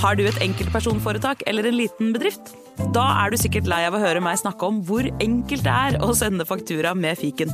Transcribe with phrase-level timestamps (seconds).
[0.00, 2.54] Har du et enkeltpersonforetak eller en liten bedrift?
[2.96, 5.98] Da er du sikkert lei av å høre meg snakke om hvor enkelt det er
[6.00, 7.50] å sende faktura med fiken.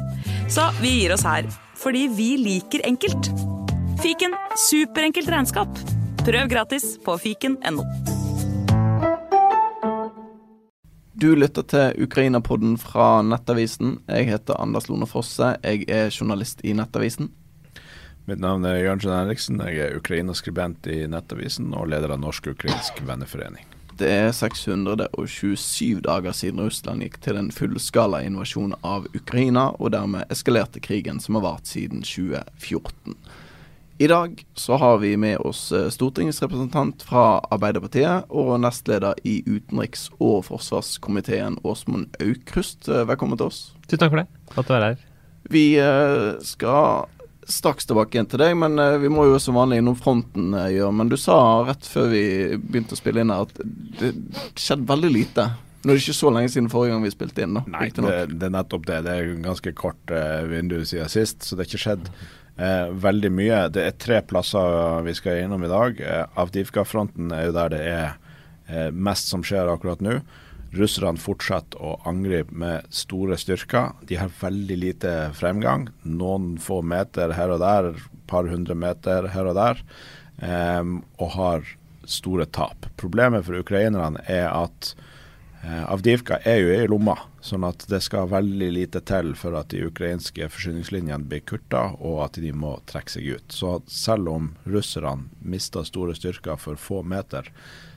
[0.46, 3.32] Så vi gir oss her, fordi vi liker enkelt.
[3.98, 5.80] Fiken superenkelt regnskap.
[6.22, 7.82] Prøv gratis på fiken.no.
[11.18, 13.96] Du lytter til Ukraina-podden fra Nettavisen.
[14.06, 15.56] Jeg heter Anders Lone Fosse.
[15.64, 17.32] Jeg er journalist i Nettavisen.
[18.26, 19.60] Mitt navn er Jørnsen Henriksen.
[19.62, 23.62] Jeg er Ukraina-skribent i Nettavisen og leder av Norsk-ukrainsk venneforening.
[24.00, 30.26] Det er 627 dager siden Russland gikk til den fullskala invasjonen av Ukraina, og dermed
[30.34, 33.14] eskalerte krigen som har vart siden 2014.
[34.02, 40.10] I dag så har vi med oss eh, stortingsrepresentant fra Arbeiderpartiet og nestleder i utenriks-
[40.18, 42.90] og forsvarskomiteen Åsmund Aukrust.
[42.90, 43.68] Eh, velkommen til oss.
[43.86, 44.26] Tusen takk for det.
[44.58, 45.12] Godt å være her.
[45.46, 47.06] Vi eh, skal
[47.50, 50.94] straks tilbake igjen til deg, men uh, vi må jo som vanlig innom fronten gjøre.
[50.98, 51.36] Men du sa
[51.68, 52.24] rett før vi
[52.58, 53.62] begynte å spille inn her at
[54.00, 54.12] det
[54.58, 55.50] skjedde veldig lite.
[55.86, 57.54] Nå er det ikke så lenge siden forrige gang vi spilte inn.
[57.54, 57.62] da.
[57.70, 59.02] Nei, det, det, er nettopp det.
[59.06, 62.08] Det er ganske kort uh, vindu siden sist, så det har ikke skjedd
[62.58, 63.60] uh, veldig mye.
[63.70, 66.02] Det er tre plasser vi skal innom i dag.
[66.02, 70.16] Uh, Avdivka-fronten er jo der det er mest som skjer akkurat nå.
[70.76, 73.94] Russerne fortsetter å angripe med store styrker.
[74.08, 75.88] De har veldig lite fremgang.
[76.04, 79.82] Noen få meter her og der, et par hundre meter her og der,
[80.42, 82.88] um, og har store tap.
[83.00, 84.92] Problemet for ukrainerne er at
[85.64, 89.70] uh, Avdivka er jo i lomma, sånn at det skal veldig lite til for at
[89.72, 93.48] de ukrainske forsyningslinjene blir kutta, og at de må trekke seg ut.
[93.54, 97.50] Så selv om russerne mister store styrker for få meter,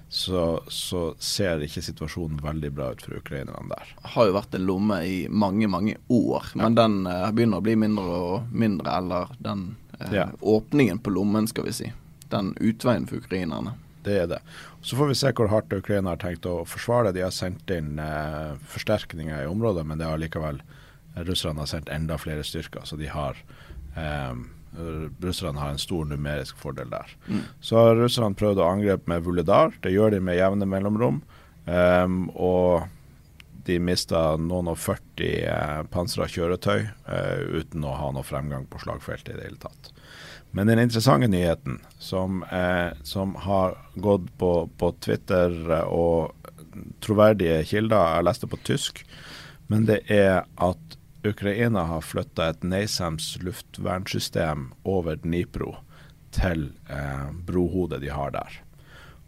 [0.10, 3.92] så, så, ser ikke situasjonen veldig bra ut for ukrainerne der.
[4.16, 6.64] Har jo vært en lomme i mange, mange år, ja.
[6.64, 8.96] men den uh, begynner å bli mindre og mindre.
[8.98, 9.68] Eller den
[10.00, 10.26] uh, ja.
[10.42, 11.92] åpningen på lommen, skal vi si.
[12.34, 13.76] Den utveien for ukrainerne.
[14.06, 14.42] Det er det.
[14.82, 17.14] Så får vi se hvor hardt Ukraina har tenkt å forsvare.
[17.14, 20.64] De har sendt inn uh, forsterkninger i området, men det har likevel
[21.14, 23.38] russerne har sendt enda flere styrker, så de har
[23.96, 24.48] um,
[25.24, 27.12] russerne har en stor numerisk fordel der.
[27.28, 27.41] Mm.
[27.62, 29.74] Så har russerne prøvd å angripe med Vuledar.
[29.84, 31.22] Det gjør de med jevne mellomrom.
[31.69, 32.88] Um, og
[33.69, 38.81] de mista noen og 40 eh, pansra kjøretøy eh, uten å ha noe fremgang på
[38.81, 39.91] slagfeltet i det hele tatt.
[40.56, 45.53] Men den interessante nyheten som, eh, som har gått på, på, Twitter
[45.86, 46.34] og
[47.03, 49.03] troverdige kilder, jeg leste på tysk,
[49.69, 55.75] men det er at Ukraina har flytta et NASAMS luftvernsystem over Dnipro
[56.35, 58.62] til eh, brohodet de har der.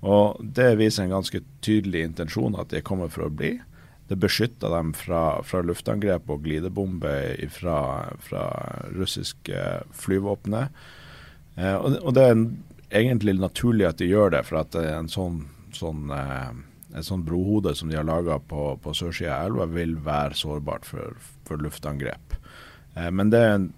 [0.02, 3.58] Og Det viser en ganske tydelig intensjon at de kommer for å bli.
[4.08, 7.78] Det beskytter dem fra, fra luftangrep og glidebomber fra,
[8.20, 8.48] fra
[8.96, 9.62] russiske
[9.96, 10.72] flyvåpenet.
[11.56, 12.42] Eh, og, og, det er
[13.04, 15.44] egentlig naturlig at de gjør det, for at en sånn,
[15.76, 16.52] sånn eh,
[16.96, 20.88] et sånt brohode som de har laga på, på sørsida av elva, vil være sårbart
[20.88, 22.36] for, for luftangrep.
[22.96, 23.70] Eh, men det er en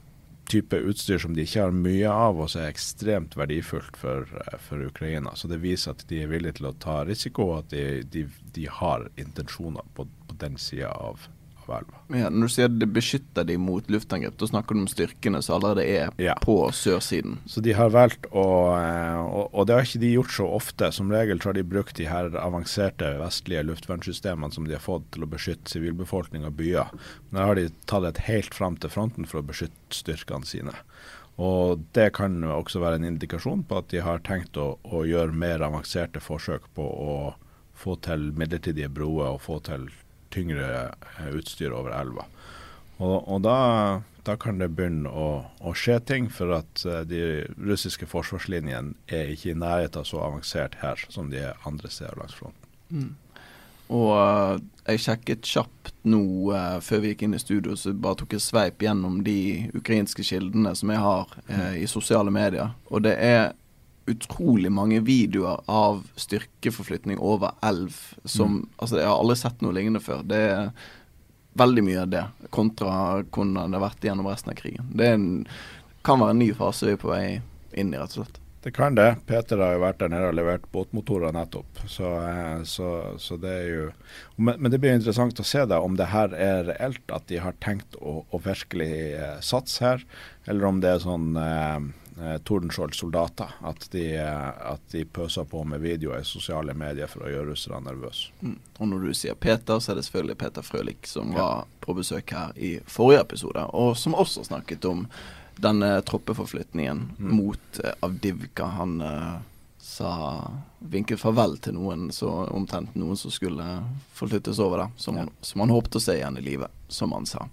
[0.49, 4.57] type utstyr som de ikke har mye av, og som er ekstremt verdifullt for, eh,
[4.65, 5.35] for, Ukraina.
[5.35, 8.25] Så det viser at de er villige til å ta risiko, og at de, de,
[8.55, 11.29] de har intensjoner på, på den sida av,
[11.67, 12.01] av elva.
[12.19, 15.57] Ja, når du sier det beskytter de mot luftangrep, da snakker du om styrkene som
[15.57, 16.35] allerede er ja.
[16.43, 17.39] på sørsiden?
[17.49, 18.45] Så de har valgt å
[18.77, 20.91] eh, og, og, det har ikke de gjort så ofte.
[20.95, 25.09] Som regel så har de brukt de her avanserte vestlige luftvernsystemene som de har fått
[25.15, 26.93] til å beskytte sivilbefolkning og byer.
[27.29, 30.75] Men da har de tatt det helt fram til fronten for å beskytte styrkene sine.
[31.41, 35.33] Og Det kan også være en indikasjon på at de har tenkt å, å gjøre
[35.33, 37.15] mer avanserte forsøk på å
[37.73, 39.89] få til midlertidige broer og få til
[40.33, 42.25] tyngre eh, utstyr over elva.
[43.01, 43.57] Og, og da,
[44.27, 45.27] da, kan det begynne å,
[45.59, 50.21] å, skje ting, for at uh, de russiske forsvarslinjene er ikke i nærheten av så
[50.23, 52.69] avansert her som de er andre steder langs fronten.
[52.93, 53.11] Mm.
[53.93, 56.21] Og uh, jeg sjekket kjapt nå
[56.53, 60.25] uh, før vi gikk inn i studio, så bare tok jeg sveip gjennom de ukrainske
[60.25, 62.71] kildene som jeg har uh, i sosiale medier.
[62.93, 63.51] Og det er
[64.09, 67.95] utrolig mange videoer av styrkeforflytning over elv
[68.25, 68.69] som mm.
[68.77, 70.23] Altså, jeg har aldri sett noe lignende før.
[70.27, 70.69] Det er
[71.59, 72.23] veldig mye av det,
[72.53, 72.93] kontra
[73.23, 74.87] hvordan det har vært gjennom resten av krigen.
[74.97, 75.27] Det en,
[76.03, 77.25] kan være en ny fase vi er på vei
[77.79, 78.39] inn i, rett og slett.
[78.63, 79.09] Det kan det.
[79.27, 81.81] Peter har jo vært der nede og levert båtmotorer nettopp.
[81.91, 83.87] Så, eh, så, så, det er jo
[84.37, 87.41] men, men, det blir interessant å se da om det her er reelt, at de
[87.43, 90.05] har tenkt å, å virkelig eh, satse her,
[90.47, 93.53] eller om det er sånn eh, eh, Tordenskjold-soldater.
[93.61, 97.83] At, eh, at de pøser på med videoer i sosiale medier for å gjøre russerne
[97.85, 98.33] nervøse.
[98.41, 98.57] Mm.
[98.77, 101.39] Og når du sier Peter, så er det selvfølgelig Peter Frølich som ja.
[101.39, 105.07] var på besøk her i forrige episode, og som også snakket om
[105.55, 107.33] denne troppeforflytningen mm.
[107.35, 108.65] mot eh, Avdivka.
[108.79, 109.33] Han eh,
[109.83, 110.13] sa
[110.79, 113.65] vinket farvel til noen, så omtrent noen som skulle
[114.15, 114.87] forflyttes over, da.
[114.97, 117.45] Som, han, som han håpte å se igjen i livet, som han sa.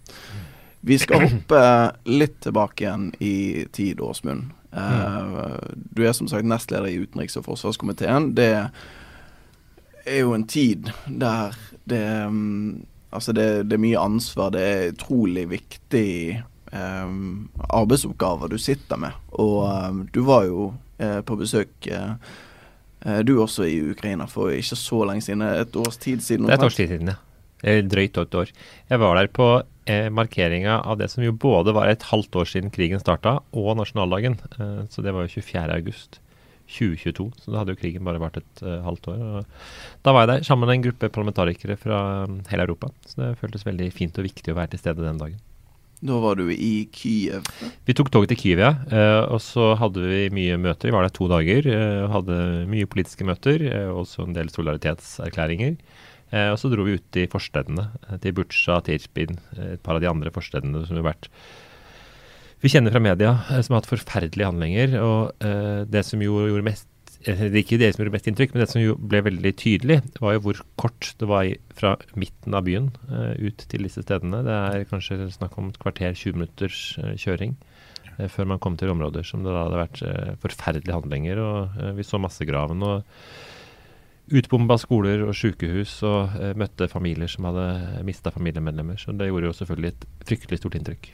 [0.80, 1.62] Vi skal hoppe
[2.08, 4.50] litt tilbake igjen i tid, Åsmund.
[4.72, 8.30] Uh, du er som sagt nestleder i utenriks- og forsvarskomiteen.
[8.38, 8.52] Det
[10.06, 11.58] er jo en tid der
[11.90, 14.52] det um, Altså, det, det, er mye ansvar.
[14.54, 19.16] Det er utrolig viktig um, arbeidsoppgaver du sitter med.
[19.34, 20.68] Og um, du var jo
[21.02, 22.14] uh, på besøk uh,
[23.26, 25.42] du også i Ukraina for ikke så lenge siden.
[25.42, 26.46] Et års tid siden.
[26.46, 27.80] Det er et års tid siden, ja.
[27.82, 28.54] Drøyt et år.
[28.88, 29.48] Jeg var der på
[29.90, 33.74] eh, markeringa av det som jo både var et halvt år siden krigen starta, og
[33.80, 34.38] nasjonaldagen.
[34.56, 35.68] Eh, så det var jo 24.
[35.80, 36.22] august.
[36.70, 39.22] 2022, så da hadde jo krigen bare vært et uh, halvt år.
[39.26, 42.92] Og da var jeg der sammen med en gruppe parlamentarikere fra um, hele Europa.
[43.06, 45.40] Så det føltes veldig fint og viktig å være til stede den dagen.
[46.00, 47.48] Da var du i Kyiv?
[47.84, 48.70] Vi tok toget til Kyiv, ja.
[48.86, 50.88] Uh, og så hadde vi mye møter.
[50.88, 51.66] Vi var der to dager.
[51.66, 52.38] Uh, hadde
[52.70, 55.74] mye politiske møter, også en del solidaritetserklæringer.
[56.30, 57.88] Og så dro vi ut i forstedene,
[58.22, 61.26] til Butsja, Tirpin, et par av de andre forstedene som har vært
[62.60, 64.96] vi kjenner fra media eh, som har hatt forferdelige handlinger.
[65.00, 66.86] Og uh, det som jo gjorde mest
[67.20, 70.38] det ikke det som gjorde mest inntrykk, men det som jo ble veldig tydelig, var
[70.38, 74.40] jo hvor kort det var fra midten av byen uh, ut til disse stedene.
[74.46, 77.58] Det er kanskje snakk om et kvarter, 20 minutters uh, kjøring
[78.28, 80.00] før man kom til områder som det da hadde vært
[80.42, 81.38] forferdelige handlinger.
[81.40, 83.14] og Vi så massegraven og
[84.30, 89.00] utbomba skoler og sykehus og møtte familier som hadde mista familiemedlemmer.
[89.00, 91.10] Så det gjorde jo selvfølgelig et fryktelig stort inntrykk.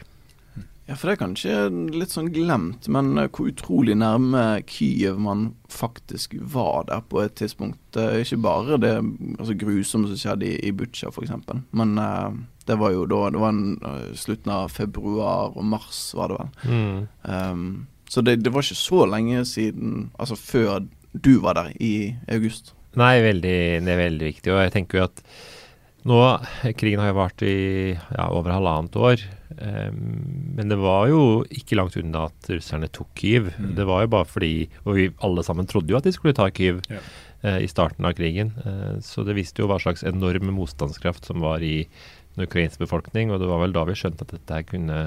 [0.86, 1.54] Ja, for det er kanskje
[1.98, 7.34] litt sånn glemt, men eh, hvor utrolig nærme Kyiv man faktisk var der på et
[7.40, 7.98] tidspunkt.
[7.98, 11.34] Er ikke bare det altså, grusomme som skjedde i, i Butsja f.eks.,
[11.74, 16.30] men eh, det var jo da Det var en, slutten av februar og mars, var
[16.30, 16.54] det vel.
[16.70, 17.02] Mm.
[17.22, 17.69] Um,
[18.10, 22.74] så det, det, var ikke så lenge siden, altså før du var der i august.
[22.96, 24.52] Nei, veldig, det er veldig viktig.
[24.54, 25.22] Og jeg tenker jo at
[26.06, 26.20] nå,
[26.78, 27.56] Krigen har jo vart i
[27.96, 29.22] ja, over halvannet år.
[29.56, 31.20] Um, men det var jo
[31.50, 33.50] ikke langt unna at russerne tok Kyiv.
[33.56, 33.72] Mm.
[33.78, 36.48] Det var jo bare fordi Og vi alle sammen trodde jo at de skulle ta
[36.50, 37.00] Kyiv ja.
[37.43, 38.54] uh, i starten av krigen.
[38.62, 41.88] Uh, så det viste jo hva slags enorm motstandskraft som var i
[42.37, 43.32] den ukrainske befolkning.
[43.32, 45.00] Og det var vel da vi skjønte at dette her kunne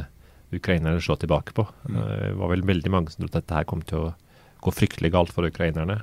[0.51, 1.63] ukrainerne slå tilbake på.
[1.87, 1.95] Mm.
[1.95, 4.11] Uh, det var vel veldig mange som trodde at dette her kom til å
[4.59, 6.01] gå fryktelig galt for ukrainerne.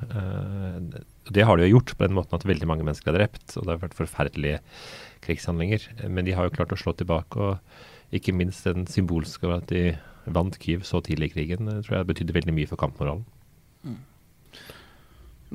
[1.35, 3.67] Det har de jo gjort på den måten at veldig mange mennesker er drept, og
[3.67, 4.61] det har vært forferdelige
[5.27, 5.89] krigshandlinger.
[6.07, 9.97] Men de har jo klart å slå tilbake, og ikke minst den symbolske at de
[10.27, 13.25] vant Kyiv så tidlig i krigen, tror jeg betydde veldig mye for kampmoralen.
[13.87, 13.99] Mm.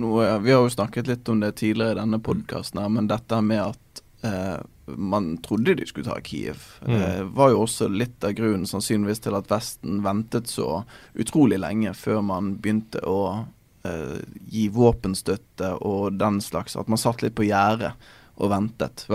[0.01, 3.41] Nå, eh, vi har jo snakket litt om det tidligere i denne podkasten, men dette
[3.44, 4.59] med at eh,
[4.95, 6.95] man trodde de skulle ta Kiev, mm.
[6.95, 10.83] eh, var jo også litt av grunnen sannsynligvis til at Vesten ventet så
[11.19, 13.47] utrolig lenge før man begynte å
[13.83, 16.75] gi våpenstøtte og den slags.
[16.78, 17.95] At man satt litt på gjerdet
[18.38, 19.07] og ventet.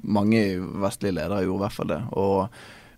[0.00, 0.42] Mange
[0.82, 2.02] vestlige ledere gjorde i hvert fall det.
[2.20, 2.36] Og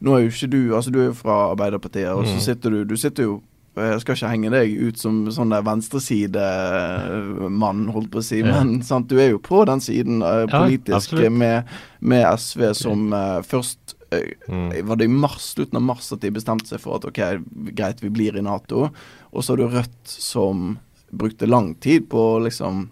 [0.03, 2.45] nå er jo ikke du Altså, du er jo fra Arbeiderpartiet, og så mm.
[2.49, 3.41] sitter du Du sitter jo
[3.73, 8.85] jeg skal ikke henge deg ut som sånn der venstresidemann, holdt på å si, men
[8.85, 11.65] sant, du er jo på den siden uh, politisk ja, med,
[12.05, 14.29] med, SV som uh, først uh.
[14.53, 17.41] Var det i mars, slutten av mars at de bestemte seg for at ok,
[17.73, 18.93] greit, vi blir i Nato.
[19.33, 20.77] Og så har du Rødt som
[21.13, 22.87] brukte lang tid på å liksom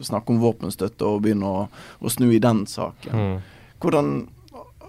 [0.00, 1.66] snakke om våpenstøtte og begynne å,
[2.00, 3.14] å snu i den saken.
[3.14, 3.68] Mm.
[3.82, 4.10] Hvordan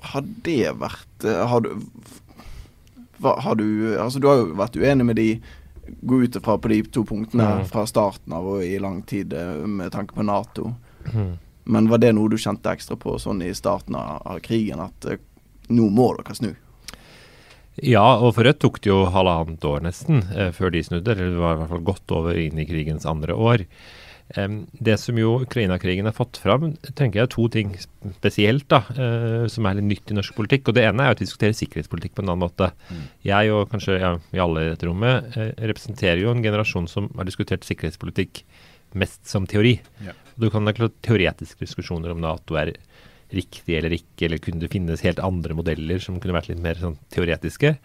[0.06, 1.72] har det vært eh, Har du,
[3.18, 3.66] hva, har du
[4.00, 5.30] Altså, du har jo vært uenig med de
[5.86, 7.66] gå ut ifra på de to punktene mm.
[7.70, 10.72] fra starten av og i lang tid eh, med tanke på Nato.
[11.14, 11.36] Mm.
[11.70, 15.18] Men var det noe du kjente ekstra på sånn i starten av, krigen, at uh,
[15.74, 16.52] nå må dere snu?
[17.84, 21.12] Ja, og for Rødt tok det jo halvannet år nesten eh, før de snudde.
[21.12, 23.66] Eller det var i hvert fall godt over inn i krigens andre år.
[24.36, 24.48] Eh,
[24.88, 29.48] det som jo Ukraina-krigen har fått fram, tenker jeg er to ting spesielt da, eh,
[29.52, 30.70] som er litt nytt i norsk politikk.
[30.70, 32.72] og Det ene er at vi diskuterer sikkerhetspolitikk på en annen måte.
[32.88, 33.04] Mm.
[33.28, 37.12] Jeg og kanskje ja, vi alle i dette rommet uh, representerer jo en generasjon som
[37.18, 38.46] har diskutert sikkerhetspolitikk
[38.96, 39.78] mest som teori.
[40.06, 40.16] Ja.
[40.40, 42.78] Du kan ha teoretiske diskusjoner om Nato er
[43.34, 46.78] riktig eller ikke, eller kunne det finnes helt andre modeller som kunne vært litt mer
[46.82, 47.76] sånn teoretiske.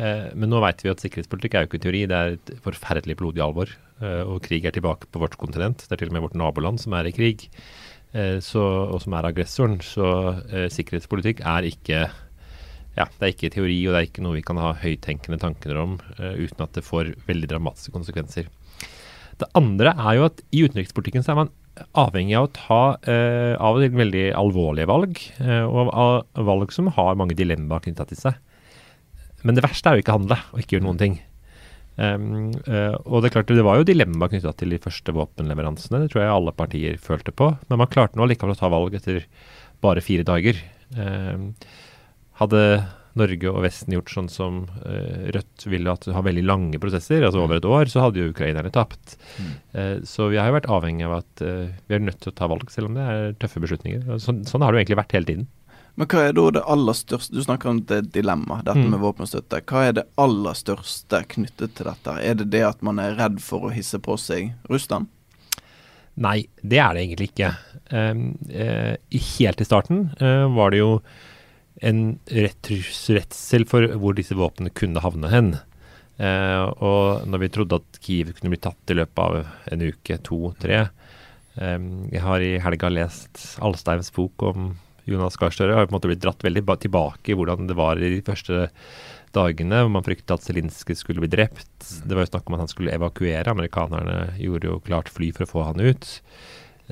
[0.00, 3.18] Eh, men nå vet vi at sikkerhetspolitikk er jo ikke teori, det er et forferdelig
[3.20, 3.72] blodig alvor.
[4.02, 5.84] Eh, og krig er tilbake på vårt kontinent.
[5.86, 7.46] Det er til og med vårt naboland som er i krig,
[8.12, 9.78] eh, så, og som er aggressoren.
[9.84, 10.08] Så
[10.50, 12.06] eh, sikkerhetspolitikk er ikke
[12.92, 15.78] ja, det er ikke teori, og det er ikke noe vi kan ha høytenkende tanker
[15.80, 18.50] om uh, uten at det får veldig dramatiske konsekvenser.
[19.40, 21.52] Det andre er jo at i utenrikspolitikken så er man
[21.96, 26.90] avhengig av å ta eh, av og til veldig alvorlige valg, eh, og valg som
[26.92, 28.40] har mange dilemmaer knytta til seg.
[29.42, 31.20] Men det verste er jo ikke å handle og ikke gjøre noen ting.
[31.92, 36.00] Um, uh, og det er klart, det var jo dilemma knytta til de første våpenleveransene.
[36.04, 37.50] Det tror jeg alle partier følte på.
[37.68, 39.26] Men man klarte nå likevel å ta valg etter
[39.84, 40.60] bare fire dager.
[40.96, 41.50] Um,
[42.40, 42.62] hadde
[43.18, 47.42] Norge og Vesten gjort sånn som uh, Rødt ville at ha veldig lange prosesser, altså
[47.44, 49.16] over et år, så hadde jo ukrainerne tapt.
[49.36, 49.50] Mm.
[49.76, 52.48] Uh, så vi har jo vært avhengig av at vi er nødt til å ta
[52.50, 54.06] valg, selv om det er tøffe beslutninger.
[54.22, 55.50] Så, sånn har det jo egentlig vært hele tiden.
[56.00, 58.92] Men hva er da det aller største Du snakker om det dilemmaet, dette mm.
[58.94, 59.60] med våpenstøtte.
[59.68, 62.14] Hva er det aller største knyttet til dette?
[62.16, 65.10] Er det det at man er redd for å hisse på seg Russland?
[66.22, 67.52] Nei, det er det egentlig ikke.
[67.92, 68.96] Uh,
[69.36, 70.06] helt i starten
[70.56, 70.96] var det jo
[71.82, 75.52] en redsel for hvor disse våpnene kunne havne hen.
[76.22, 80.18] Eh, og når vi trodde at Kiev kunne bli tatt i løpet av en uke,
[80.22, 84.74] to, tre eh, Jeg har i helga lest Alstheims bok om
[85.08, 87.98] Jonas Gahr Støre har på en måte blitt dratt veldig tilbake i hvordan det var
[87.98, 88.68] i de første
[89.34, 89.80] dagene.
[89.82, 91.72] hvor Man fryktet at Zelinskyj skulle bli drept.
[92.04, 93.50] Det var jo snakk om at han skulle evakuere.
[93.50, 96.06] Amerikanerne gjorde jo klart fly for å få han ut.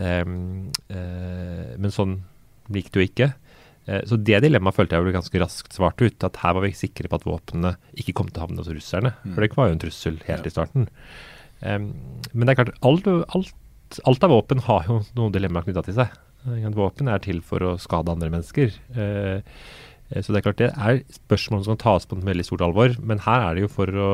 [0.00, 2.23] Eh, uh, men sånn
[2.73, 3.30] gikk det jo ikke.
[3.90, 6.26] Uh, så det dilemmaet følte jeg ble ganske raskt svart ut.
[6.26, 9.14] At her var vi sikre på at våpnene ikke kom til å havne hos russerne.
[9.25, 9.35] Mm.
[9.35, 10.52] For det var jo en trussel helt ja.
[10.52, 10.88] i starten.
[11.61, 11.92] Um,
[12.32, 15.99] men det er klart, alt, alt, alt av våpen har jo noen dilemmaer knytta til
[16.00, 16.18] seg.
[16.73, 18.73] Våpen er til for å skade andre mennesker.
[18.97, 22.47] Eh, eh, så det er klart det er spørsmål som kan tas på et veldig
[22.49, 22.94] stort alvor.
[23.04, 24.11] Men her er det jo for å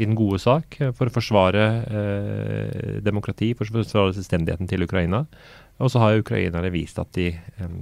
[0.00, 4.86] i den gode sak, eh, for å forsvare uh, demokrati, for å forsvare selvstendigheten til
[4.86, 5.26] Ukraina.
[5.82, 7.76] Og så har ukrainerne vist at de eh,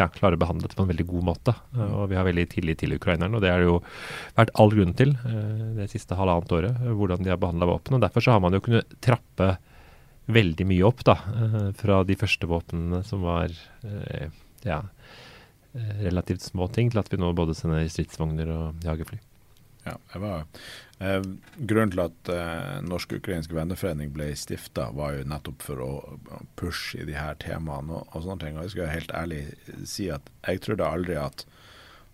[0.00, 1.54] ja, klarer å behandle det på en veldig god måte.
[1.86, 3.80] Og vi har veldig tillit til ukrainerne, og det har det jo
[4.38, 7.68] vært all grunn til eh, det siste halvannet året, hvordan de har behandla.
[7.76, 9.54] Og derfor så har man jo kunnet trappe
[10.30, 13.52] veldig mye opp da, eh, fra de første våpnene som var
[13.84, 14.28] eh,
[14.66, 14.82] ja,
[15.74, 19.20] eh, relativt små ting, til at vi nå både sender stridsvogner og jagerfly.
[19.90, 20.44] Ja, jeg var,
[21.02, 21.22] eh,
[21.58, 25.90] Grunnen til at eh, Norsk-ukrainsk venneforening ble stifta, var jo nettopp for å
[26.60, 28.58] pushe i de her temaene og, og sånne ting.
[28.58, 29.42] Og jeg skal helt ærlig
[29.88, 31.44] si at jeg trodde aldri at,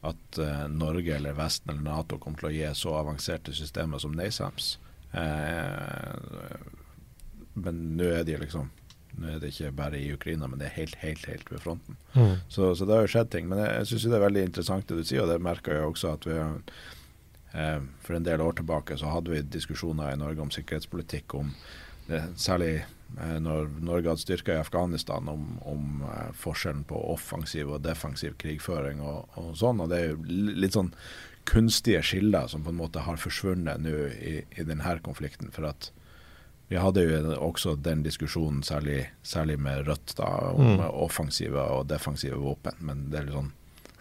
[0.06, 4.16] at eh, Norge eller Vesten eller Nato kom til å gi så avanserte systemer som
[4.16, 4.76] NASAMS.
[5.16, 6.56] Eh,
[7.56, 8.73] men nå er de liksom
[9.16, 11.97] Nå er det ikke bare i Ukraina, men det er helt, helt, helt ved fronten.
[12.12, 12.35] Mm.
[12.52, 13.47] Så, så, det har jo skjedd ting.
[13.49, 15.87] Men jeg, jeg syns det er veldig interessant det du sier, og det merker jeg
[15.88, 16.59] også at vi har
[17.53, 21.53] For en del år tilbake så hadde vi diskusjoner i Norge om sikkerhetspolitikk, om
[22.07, 22.73] det, særlig
[23.19, 28.37] eh, når Norge hadde styrker i Afghanistan, om, om eh, forskjellen på offensiv og defensiv
[28.41, 29.83] krigføring og, og, sånn.
[29.83, 30.93] Og det er jo litt sånn
[31.47, 35.53] kunstige skiller som på en måte har forsvunnet nå i, i denne konflikten.
[35.55, 35.91] for at
[36.69, 40.81] vi hadde jo også den diskusjonen, særlig, særlig med Rødt, da, om mm.
[40.99, 42.75] offensive og defensive våpen.
[42.83, 43.53] Men det er litt sånn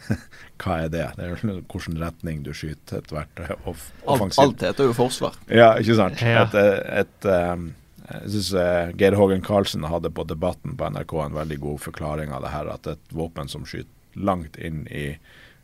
[0.61, 1.05] Hva er det?
[1.17, 4.43] Det er hvilken retning du skyter ethvert eh, off offensivt.
[4.43, 5.39] Alt, alt heter jo forsvar.
[5.49, 6.21] Ja, ikke sant.
[6.21, 6.45] Ja.
[6.45, 6.59] Et,
[7.03, 7.71] et, um,
[8.05, 12.35] jeg syns uh, Geir Hågen Karlsen hadde på Debatten på NRK en veldig god forklaring
[12.35, 12.69] av det her.
[12.75, 15.17] At et våpen som skyter langt inn i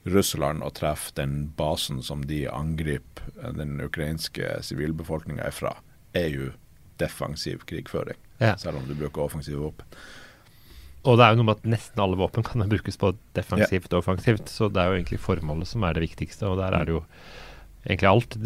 [0.03, 5.75] Russland og treffer den basen som de angriper den ukrainske sivilbefolkninga ifra,
[6.17, 6.49] er jo
[7.01, 8.55] defensiv krigføring, ja.
[8.57, 9.85] selv om du bruker offensive våpen.
[11.01, 14.03] Og det er jo noe med at nesten alle våpen kan brukes på defensivt og
[14.03, 16.45] offensivt, så det er jo egentlig formålet som er det viktigste.
[16.49, 17.01] Og der er det jo
[17.87, 18.37] egentlig alt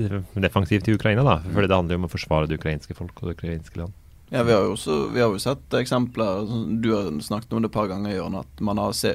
[0.48, 1.38] defensivt i Ukraina, da.
[1.44, 3.96] For det handler jo om å forsvare det ukrainske folk og det ukrainske land.
[4.30, 6.48] Ja, vi har jo, også, vi har jo sett eksempler,
[6.82, 9.12] du har snakket om det et par ganger, Jørn, at man har se,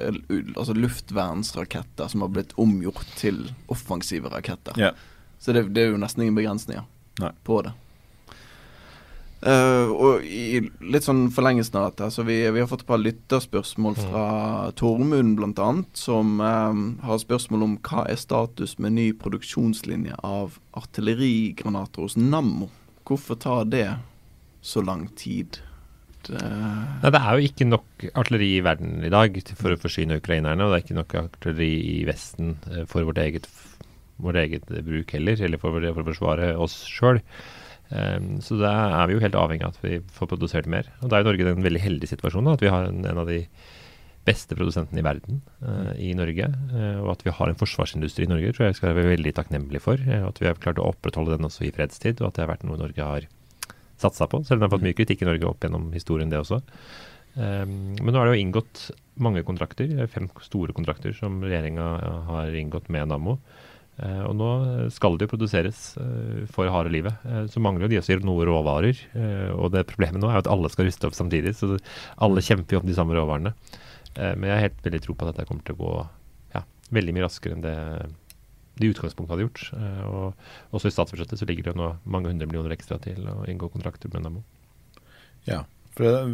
[0.54, 3.42] altså luftvernsraketter som har blitt omgjort til
[3.72, 4.78] offensive raketter.
[4.78, 4.92] Ja.
[5.42, 6.86] Så det, det, er jo nesten ingen begrensninger
[7.24, 7.32] Nei.
[7.48, 7.74] på det.
[9.40, 10.60] Uh, og i
[10.92, 14.00] litt sånn forlengelsen av dette, så vi, vi har fått et par lytterspørsmål mm.
[14.10, 14.74] fra mm.
[14.76, 22.04] Tormund bl.a., som um, har spørsmål om hva er status med ny produksjonslinje av artillerigranater
[22.04, 22.68] hos Nammo.
[23.08, 23.88] Hvorfor tar det
[24.60, 25.62] så lang tid?
[26.26, 30.20] Det Nei, det er jo ikke nok artilleri i verden i dag for å forsyne
[30.20, 33.48] ukrainerne, og det er ikke nok artilleri i Vesten eh, for vårt eget,
[34.20, 37.24] vårt eget bruk heller, eller for, for å forsvare oss sjøl.
[37.90, 38.70] Um, så da
[39.00, 40.88] er vi jo helt avhengig av at vi får produsert mer.
[41.02, 43.40] Og da er Norge en veldig heldig situasjon, at vi har en, en, av de
[44.28, 46.46] beste produsentene i verden uh, i Norge.
[46.70, 49.82] Uh, og at vi har en forsvarsindustri i Norge, tror jeg skal være veldig takknemlig
[49.82, 50.02] for.
[50.06, 52.52] Uh, at vi har klart å opprettholde den også i fredstid, og at det har
[52.52, 53.26] vært noe Norge har
[54.00, 54.44] satsa på.
[54.46, 56.62] Selv om det har fått mye kritikk i Norge opp gjennom historien, det også.
[57.34, 58.84] Um, men nå er det jo inngått
[59.20, 61.90] mange kontrakter, fem store kontrakter som regjeringa
[62.30, 63.40] har inngått med Nammo.
[64.00, 64.50] Uh, og nå
[64.94, 67.20] skal det jo produseres uh, for harde livet.
[67.26, 69.04] Uh, så mangler jo de også noen råvarer.
[69.56, 71.76] og det problemet nå er jo at alle skal ruste opp samtidig, så
[72.16, 73.52] alle kjemper jo om de samme råvarene.
[74.16, 75.92] men jeg har helt veldig tro på at dette kommer til å gå
[76.56, 77.76] ja, veldig mye raskere enn det
[78.80, 79.62] de i utgangspunktet hadde gjort.
[79.76, 83.26] Eh, og også i statsbudsjettet så ligger det jo nå mange hundre millioner ekstra til
[83.28, 84.44] å inngå kontrakter med Nammo.
[85.48, 85.64] Ja,
[85.96, 86.30] for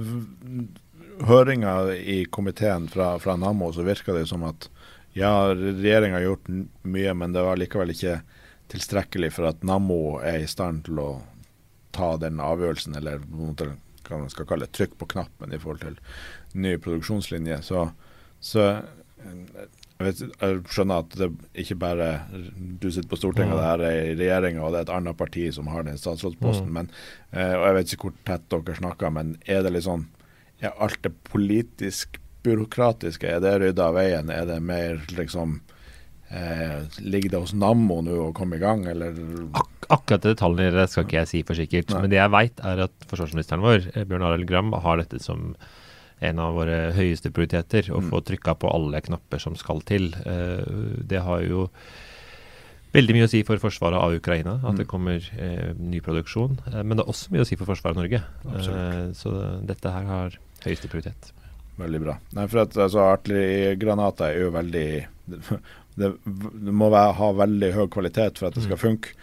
[1.27, 4.69] høringa i komiteen fra, fra Nammo så virka det som at
[5.17, 6.49] ja, regjeringa har gjort
[6.83, 8.19] mye, men det var likevel ikke
[8.73, 11.11] tilstrekkelig for at Nammo er i stand til å
[11.97, 15.97] ta den avgjørelsen, eller hva man skal kalle trykk på knappen i forhold til
[16.59, 17.63] ny produksjonslinje.
[17.65, 17.87] Så,
[18.45, 21.31] så jeg, vet, jeg, skjønner at det
[21.65, 23.63] ikke bare du sitter på Stortinget, mm.
[23.63, 26.69] det er i regjeringa og det er et annet parti som har den statsrådsposten.
[26.69, 26.77] Mm.
[26.77, 26.93] Men,
[27.33, 30.07] eh, og Jeg vet ikke hvor tett dere snakker, men er det litt sånn
[30.65, 34.31] er alt det politisk byråkratiske, er det rydda av veien?
[34.33, 35.59] Er det mer liksom
[36.31, 39.19] eh, Ligger det hos Nammo nå å komme i gang, eller?
[39.59, 41.93] Ak akkurat det detaljene skal ikke jeg si for sikkert.
[41.93, 42.05] Nei.
[42.05, 45.53] Men det jeg veit, er at forsvarsministeren vår, eh, Bjørn Arild Gram, har dette som
[46.25, 47.91] en av våre høyeste prioriteter.
[47.93, 48.11] Å mm.
[48.11, 50.11] få trykka på alle knapper som skal til.
[50.25, 50.65] Eh,
[51.07, 51.69] det har jo
[52.97, 54.79] veldig mye å si for forsvaret av Ukraina at mm.
[54.81, 56.59] det kommer eh, ny produksjon.
[56.73, 58.23] Eh, men det er også mye å si for forsvaret av Norge.
[58.57, 59.35] Eh, så
[59.69, 61.33] dette her har høyeste prioritet.
[61.77, 62.19] Veldig bra.
[62.37, 64.89] Nei, for at altså, Artillerigranater er jo veldig
[66.01, 68.85] det, det, må være, ha veldig høy kvalitet for at det skal mm.
[68.85, 69.17] funke.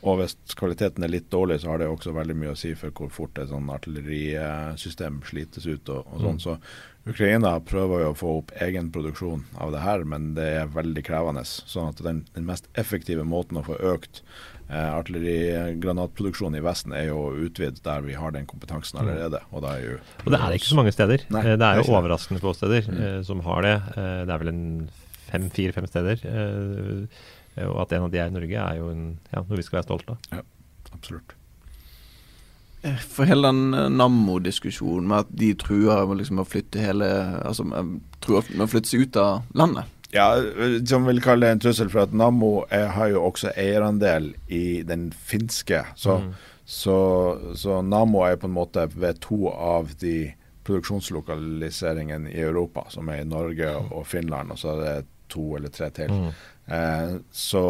[0.00, 2.94] Og hvis kvaliteten er litt dårlig, så har det også veldig mye å si for
[2.96, 5.90] hvor fort et sånn artillerisystem slites ut.
[5.92, 6.38] og, og sånn.
[6.38, 6.44] Mm.
[6.46, 10.72] Så Ukraina prøver jo å få opp egen produksjon av det her, men det er
[10.72, 11.44] veldig krevende.
[11.44, 14.22] sånn at den, den mest effektive måten å få økt
[14.70, 19.02] eh, artillerigranatproduksjon i Vesten er jo utvidet der vi har den kompetansen mm.
[19.02, 19.42] allerede.
[19.50, 21.26] Og, er jo, og det er ikke så mange steder.
[21.34, 23.02] Nei, eh, det er jo overraskende få steder mm.
[23.08, 23.76] eh, som har det.
[23.98, 24.64] Det er vel en
[25.30, 26.24] fem-fire-fem steder.
[26.26, 27.04] Eh,
[27.56, 29.66] Eh, og at en av de er i Norge, er jo en, ja, noe vi
[29.66, 30.24] skal være stolt av.
[30.32, 30.42] Ja,
[30.94, 31.36] absolutt.
[32.80, 37.10] For hele den Nammo-diskusjonen med at de truer med liksom å flytte hele
[37.42, 37.66] Altså
[38.24, 39.90] truer med å flytte seg ut av landet.
[40.10, 40.32] Ja,
[40.90, 45.12] som vil kalle det en trussel, for at Nammo har jo også eierandel i den
[45.14, 45.84] finske.
[45.94, 46.32] Så, mm.
[46.64, 46.96] så,
[47.54, 50.32] så Nammo er på en måte ved to av de
[50.66, 55.72] produksjonslokaliseringene i Europa, som er i Norge og Finland, og så er det to eller
[55.74, 56.12] tre til.
[56.12, 56.28] Mm.
[56.74, 57.64] Eh, så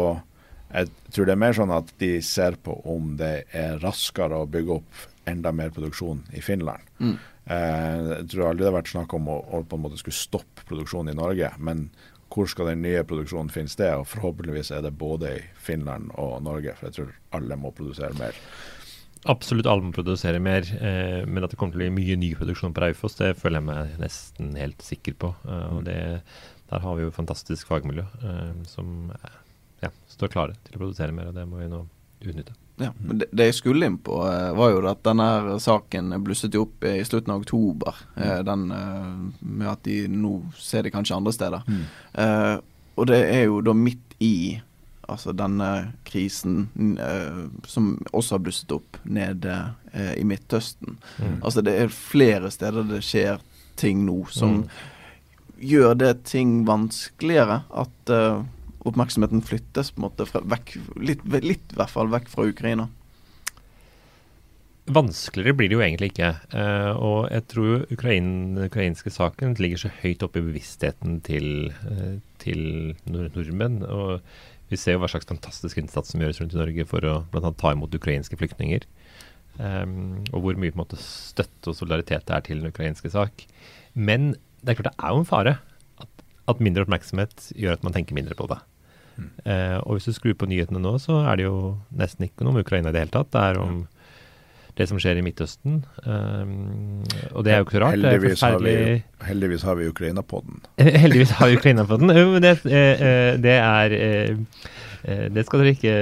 [0.71, 4.49] jeg tror det er mer sånn at de ser på om det er raskere å
[4.49, 6.85] bygge opp enda mer produksjon i Finland.
[6.99, 7.17] Mm.
[7.45, 10.17] Eh, jeg tror aldri det har vært snakk om å, å, på en måte skulle
[10.17, 11.51] stoppe produksjonen i Norge.
[11.59, 11.89] Men
[12.31, 13.91] hvor skal den nye produksjonen finne sted?
[13.99, 18.15] Og forhåpentligvis er det både i Finland og Norge, for jeg tror alle må produsere
[18.19, 18.37] mer.
[19.29, 22.31] Absolutt alle må produsere mer, eh, men at det kommer til å bli mye ny
[22.39, 25.33] produksjon på Raufoss, det føler jeg meg nesten helt sikker på.
[25.45, 25.99] Eh, og det,
[26.71, 29.11] der har vi jo fantastisk fagmiljø eh, som
[29.83, 31.83] ja, står klare til å produsere mer, og det må vi nå
[32.21, 32.57] utnytte.
[32.81, 36.57] Ja, men det, det jeg skulle inn på, eh, var jo at denne saken blusset
[36.59, 38.01] opp i slutten av oktober.
[38.15, 38.45] Eh, mm.
[38.47, 41.67] Den eh, med at de nå ser det kanskje andre steder.
[41.67, 41.85] Mm.
[42.23, 42.55] Eh,
[42.99, 44.35] og det er jo da midt i
[45.11, 45.69] altså denne
[46.07, 46.69] krisen
[47.01, 49.57] eh, som også har blusset opp nede
[49.91, 50.95] i Midtøsten.
[51.19, 51.41] Mm.
[51.41, 53.41] Altså det er flere steder det skjer
[53.81, 54.89] ting nå som mm
[55.61, 57.61] gjør det ting vanskeligere?
[57.69, 58.43] At uh,
[58.87, 62.87] oppmerksomheten flyttes på en måte fra, vekk, litt, litt i hvert fall vekk fra Ukraina?
[64.91, 66.31] Vanskeligere blir det jo egentlig ikke.
[66.51, 71.69] Uh, og jeg tror Ukrain, den ukrainske saken ligger så høyt oppe i bevisstheten til,
[71.85, 72.63] uh, til
[73.05, 73.83] nord nordmenn.
[73.85, 74.25] og
[74.71, 77.49] vi ser jo hva slags fantastisk innsats som gjøres rundt i Norge for å bl.a.
[77.59, 78.85] ta imot ukrainske flyktninger.
[79.59, 83.11] Um, og hvor mye på en måte, støtte og solidaritet det er til den ukrainske
[83.11, 83.43] sak.
[83.93, 84.31] Men
[84.63, 85.57] det er klart det er jo en fare
[85.99, 88.61] at, at mindre oppmerksomhet gjør at man tenker mindre på det.
[89.21, 89.31] Mm.
[89.45, 91.57] Eh, og hvis du skrur på nyhetene nå, så er det jo
[91.97, 93.31] nesten ikke noe om Ukraina i det hele tatt.
[93.33, 93.81] Det er om
[94.77, 95.81] det som skjer i Midtøsten.
[96.05, 97.01] Um,
[97.35, 97.97] og det er jo ikke så rart.
[97.97, 98.75] Heldigvis, har vi,
[99.27, 100.61] heldigvis har vi Ukraina-podden.
[101.03, 102.13] heldigvis har vi Ukraina-podden.
[102.43, 103.97] det, eh, eh, det, er
[105.33, 105.95] det skal dere ikke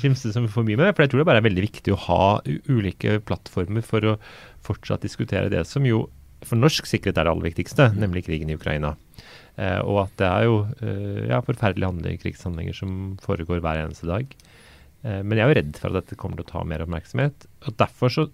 [0.00, 2.26] skimse så for mye med, for jeg tror det bare er veldig viktig å ha
[2.72, 4.18] ulike plattformer for å
[4.64, 6.06] fortsatt diskutere det som jo
[6.44, 8.94] for norsk sikkerhet er det aller viktigste, nemlig krigen i Ukraina.
[9.54, 14.08] Eh, og at det er jo eh, ja, forferdelige handlinger, krigshandlinger som foregår hver eneste
[14.10, 14.32] dag.
[15.04, 17.46] Eh, men jeg er jo redd for at dette kommer til å ta mer oppmerksomhet.
[17.68, 18.26] og Derfor så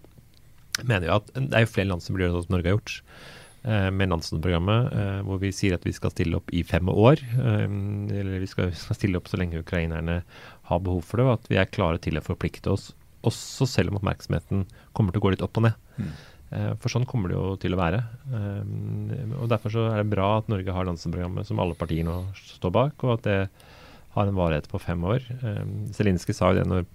[0.86, 2.78] mener jeg at det er jo flere land som blir gjort det som Norge har
[2.78, 2.96] gjort.
[3.62, 7.20] Eh, med Nansen-programmet, eh, hvor vi sier at vi skal stille opp i fem år.
[7.20, 10.22] Eh, eller vi skal, stille opp så lenge ukrainerne
[10.70, 12.94] har behov for det, og at vi er klare til å forplikte oss.
[13.20, 14.64] Også selv om oppmerksomheten
[14.96, 15.76] kommer til å gå litt opp og ned.
[16.00, 16.14] Mm.
[16.50, 18.00] Eh, for sånn kommer det jo til å være.
[18.34, 22.22] Eh, og Derfor så er det bra at Norge har Nansen-programmet som alle partier nå
[22.38, 23.40] står bak, og at det
[24.16, 25.26] har en varighet på fem år.
[25.38, 25.62] Eh,
[25.94, 26.88] Zelinskyj sa jo det når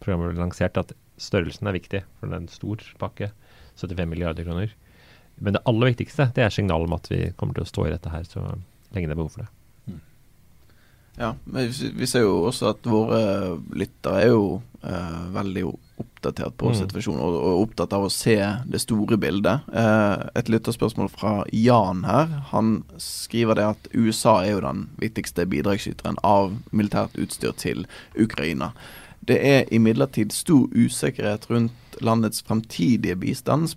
[0.00, 3.32] programmet ble lansert, at størrelsen er viktig, for det er en stor pakke.
[3.80, 4.74] 75 milliarder kroner.
[5.40, 7.94] Men det aller viktigste det er signalet om at vi kommer til å stå i
[7.94, 8.42] dette her så
[8.92, 9.54] lenge det er behov for det.
[11.20, 13.20] Ja, men vi ser jo også at våre
[13.76, 14.44] lyttere er jo
[14.86, 15.64] eh, veldig
[16.20, 16.74] oppdatert på mm.
[16.74, 18.36] situasjonen og, og, opptatt av å se
[18.68, 19.66] det store bildet.
[19.72, 22.28] Eh, et lytterspørsmål fra Jan her.
[22.52, 28.72] Han skriver det at USA er jo den viktigste bidragsyteren av militært utstyr til Ukraina.
[29.20, 33.68] Det er imidlertid stor usikkerhet rundt landets fremtidige bistand.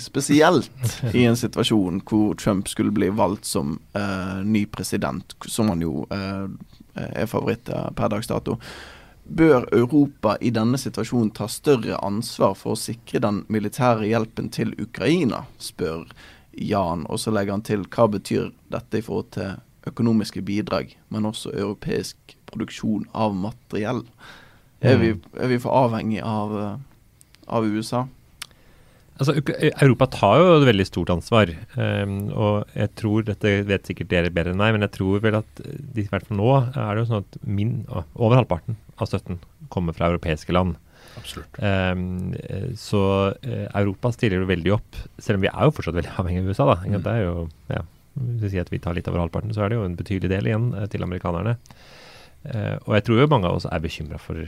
[0.00, 0.70] Spesielt
[1.12, 6.06] i en situasjon hvor Trump skulle bli valgt som eh, ny president, som han jo
[6.12, 6.46] eh,
[6.96, 8.56] er favoritt per dags dato.
[9.26, 14.70] Bør Europa i denne situasjonen ta større ansvar for å sikre den militære hjelpen til
[14.78, 16.04] Ukraina, spør
[16.56, 17.04] Jan.
[17.10, 21.54] Og så legger han til hva betyr dette i forhold til økonomiske bidrag, men også
[21.54, 24.04] europeisk produksjon av materiell.
[24.80, 25.26] Er, vi, mm.
[25.42, 26.54] er vi for avhengig av,
[27.46, 28.06] av USA?
[29.16, 29.32] Altså,
[29.70, 31.50] Europa tar jo et veldig stort ansvar.
[31.74, 35.38] Um, og jeg tror, dette vet sikkert dere bedre enn meg, men jeg tror vel
[35.40, 39.40] at i hvert fall nå er det jo sånn at min, over halvparten av støtten
[39.72, 40.76] kommer fra europeiske land.
[41.16, 41.58] Absolutt.
[41.58, 42.34] Um,
[42.78, 46.44] så uh, Europa stiller jo veldig opp, selv om vi er jo fortsatt veldig avhengig
[46.44, 46.68] av USA.
[46.72, 46.78] da.
[46.84, 46.96] Mm.
[47.04, 47.34] Det er jo,
[47.72, 47.82] ja,
[48.16, 50.32] Hvis vi sier at vi tar litt over halvparten, så er det jo en betydelig
[50.32, 51.56] del igjen uh, til amerikanerne.
[52.46, 54.44] Uh, og jeg tror jo mange av oss er bekymra for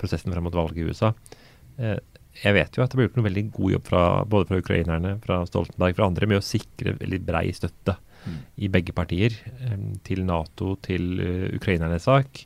[0.00, 1.12] prosessen frem mot valget i USA.
[1.78, 1.98] Uh,
[2.42, 5.12] jeg vet jo at det ble gjort noe veldig god jobb fra, både fra ukrainerne,
[5.22, 8.40] fra Stoltenberg, fra andre, med å sikre veldig brei støtte mm.
[8.66, 9.36] i begge partier
[9.68, 12.42] um, til Nato, til uh, ukrainernes sak.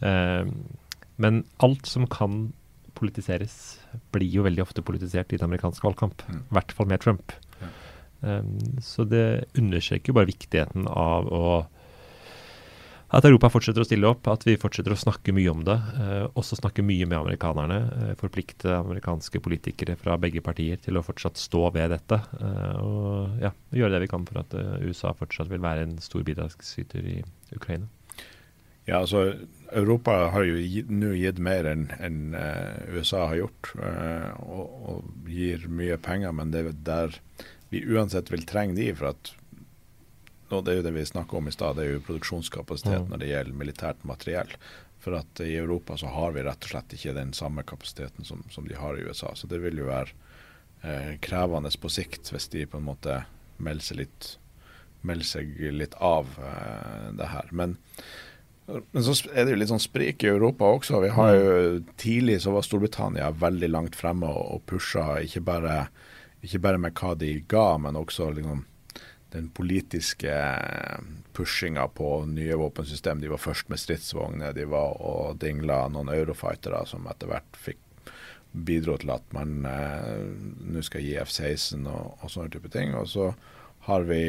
[0.00, 0.54] Um,
[1.20, 2.48] men alt som kan
[2.96, 3.54] politiseres,
[4.12, 6.24] blir jo veldig ofte politisert i den amerikanske valgkamp.
[6.28, 6.46] I mm.
[6.56, 7.34] hvert fall med Trump.
[7.60, 7.70] Ja.
[8.20, 11.44] Um, så det understreker jo bare viktigheten av å
[13.10, 15.74] at Europa fortsetter å stille opp, at vi fortsetter å snakke mye om det.
[15.98, 17.78] Eh, også snakke mye med amerikanerne.
[17.96, 22.20] Eh, forplikte amerikanske politikere fra begge partier til å fortsatt stå ved dette.
[22.38, 25.96] Eh, og ja, gjøre det vi kan for at eh, USA fortsatt vil være en
[26.04, 27.18] stor bidragsyter i
[27.56, 27.90] Ukraina.
[28.90, 29.22] Ja, altså
[29.70, 35.10] Europa har jo nå gitt mer enn en, uh, USA har gjort, uh, og, og,
[35.30, 36.34] gir mye penger.
[36.34, 37.20] Men det er der
[37.70, 39.34] vi uansett vil trenge de for at
[40.50, 43.20] og det er jo det vi snakka om i stad, det er jo produksjonskapasitet når
[43.22, 44.50] det gjelder militært materiell.
[45.00, 48.42] For at i Europa så har vi rett og slett ikke den samme kapasiteten som,
[48.50, 49.30] som de har i USA.
[49.38, 50.10] Så det vil jo være
[50.82, 53.22] eh, krevende på sikt hvis de på en måte
[53.62, 54.32] melder seg litt,
[55.06, 57.54] melder seg litt av eh, det her.
[57.54, 57.78] Men,
[58.92, 61.00] men, så er det jo litt sånn sprik i Europa også.
[61.04, 61.52] Vi har jo
[62.00, 65.76] Tidlig så var Storbritannia veldig langt fremme og, pusha ikke bare,
[66.44, 68.66] ikke bare med hva de ga, men også liksom
[69.30, 70.32] den politiske
[71.36, 73.20] pushinga på nye våpensystem.
[73.22, 77.78] De var først med stridsvogner, de var og dingla noen eurofightere som etter hvert fikk
[78.50, 80.24] bidro til at man eh,
[80.74, 82.96] nå skal gi F-16 og, og, sånne type ting.
[82.98, 83.30] Og så
[83.86, 84.24] har vi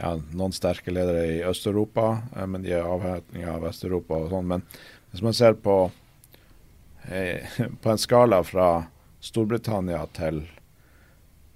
[0.00, 4.48] ja, noen sterke ledere i Øst-Europa, eh, men de er avhengig av Vest-Europa og sånn.
[4.54, 4.64] Men
[5.12, 5.76] hvis man ser på,
[7.08, 8.70] eh, på en skala fra
[9.20, 10.42] Storbritannia til,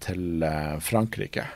[0.04, 1.48] til eh, Frankrike,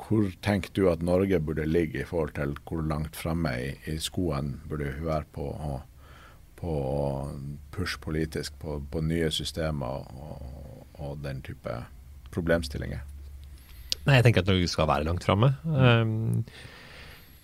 [0.00, 3.98] hvor tenker du at Norge burde ligge i forhold til hvor langt fremme i, i
[4.02, 5.80] skoen burde hun være på å
[6.60, 6.72] på
[7.72, 10.42] push politisk på, på nye systemer og,
[10.98, 11.72] og, den type
[12.34, 13.00] problemstillinger?
[14.06, 15.52] Nei, Jeg tenker at Norge skal være langt framme.
[15.66, 16.44] Um,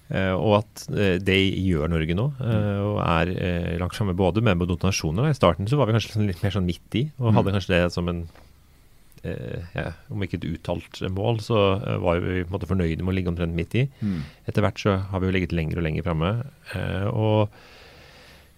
[0.06, 2.26] og at uh, det gjør Norge nå.
[2.38, 5.28] Uh, og er langt framme både med donasjoner.
[5.28, 7.56] I starten så var vi kanskje litt mer sånn midt i, og hadde mm.
[7.58, 8.26] kanskje det som en
[9.26, 13.02] Eh, ja, om ikke et uttalt mål, så eh, var vi på en måte fornøyde
[13.02, 13.86] med å ligge omtrent midt i.
[14.00, 14.20] Mm.
[14.46, 16.32] Etter hvert så har vi jo ligget lenger og lenger framme.
[16.76, 17.56] Eh, og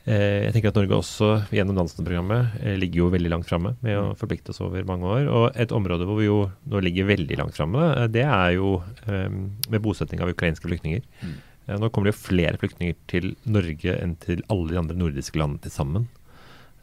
[0.08, 4.18] jeg tenker at Norge også gjennom Nansen-programmet ligger jo veldig langt framme med å mm.
[4.20, 5.26] forplikte oss over mange år.
[5.28, 6.38] Og et område hvor vi jo
[6.70, 11.04] nå ligger veldig langt framme, det er jo med bosetting av ukrainske flyktninger.
[11.20, 11.34] Mm.
[11.76, 15.60] Nå kommer det jo flere flyktninger til Norge enn til alle de andre nordiske landene
[15.66, 16.08] til sammen.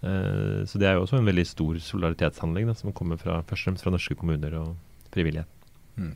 [0.06, 3.64] Eh, så det er jo også en veldig stor solidaritetshandling da, som kommer fra, først
[3.64, 4.76] og fremst fra norske kommuner og
[5.16, 5.50] frivillighet.
[5.98, 6.14] Mm.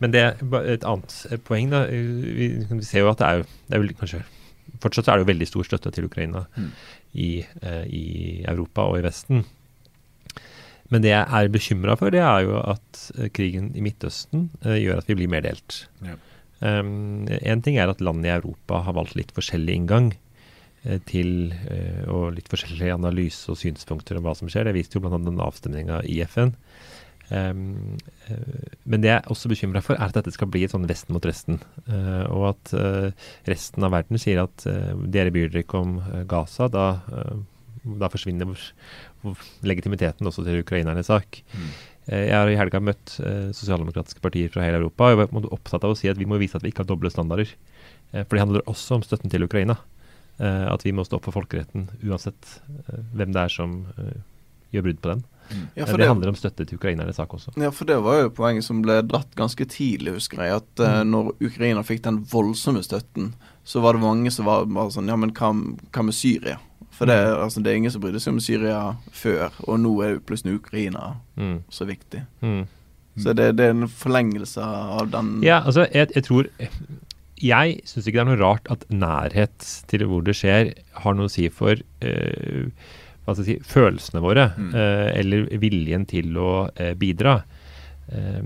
[0.00, 0.38] Men det er
[0.72, 1.68] et annet poeng.
[1.74, 4.22] da, Vi, vi ser jo at det er, det er vel kanskje
[4.82, 6.70] Fortsatt er det jo veldig stor støtte til Ukraina mm.
[7.14, 7.30] i,
[7.62, 8.06] eh, i,
[8.50, 9.44] Europa og i Vesten.
[10.92, 14.80] Men det jeg er bekymra for, det er jo at eh, krigen i Midtøsten eh,
[14.82, 15.86] gjør at vi blir mer delt.
[16.04, 16.18] Ja.
[16.62, 20.12] Um, en ting er at land i Europa har valgt litt forskjellig inngang
[20.82, 24.66] Eh, til eh, og litt forskjellig analyse og synspunkter om hva som skjer.
[24.66, 25.14] Det viste jo bl.a.
[25.22, 26.56] den avstemninga i FN.
[27.32, 27.96] Um,
[28.84, 31.16] men det jeg er også bekymra for, er at dette skal bli et sånn Vesten
[31.16, 31.62] mot resten.
[31.86, 35.96] Uh, og at uh, resten av verden sier at uh, dere bryr dere ikke om
[36.28, 36.68] Gaza.
[36.72, 36.86] Da,
[37.82, 38.52] da forsvinner
[39.66, 41.40] legitimiteten også til ukrainernes sak.
[41.54, 41.70] Mm.
[42.06, 45.54] eh, jeg har i helga møtt eh, sosialdemokratiske partier fra hele Europa og jeg er
[45.54, 47.50] opptatt av å si at vi må vise at vi ikke har doble standarder.
[48.12, 49.78] Eh, for det handler også om støtten til Ukraina.
[50.42, 52.56] Eh, at vi må stå opp for folkeretten uansett
[52.88, 54.18] eh, hvem det er som eh,
[54.74, 55.26] gjør brudd på den.
[55.50, 57.52] Ja, Eh, det, det, handler om støtte til ukrainernes sak også.
[57.60, 60.60] ja, for det var jo poenget som ble dratt ganske tidlig, husker jeg.
[60.62, 64.90] At uh, når Ukraina fikk den voldsomme støtten, så var det mange som var bare
[64.90, 65.52] sånn Ja, men hva,
[65.92, 66.58] hva med Syria?
[66.92, 70.16] For det, altså, det er ingen som brydde seg om Syria før, og nå er
[70.16, 71.62] jo plutselig Ukraina Mm.
[71.72, 72.20] så viktig.
[72.42, 72.66] Mm.
[73.18, 76.46] Så det, det er en forlengelse av den Ja, altså, jeg, jeg tror
[77.42, 81.28] Jeg syns ikke det er noe rart at nærhet til hvor det skjer, har noe
[81.28, 82.72] å si for jeg
[83.38, 84.74] si, følelsene våre, Mm.
[84.74, 87.42] eh, eller viljen til å eh, bidra.
[88.12, 88.42] Eh,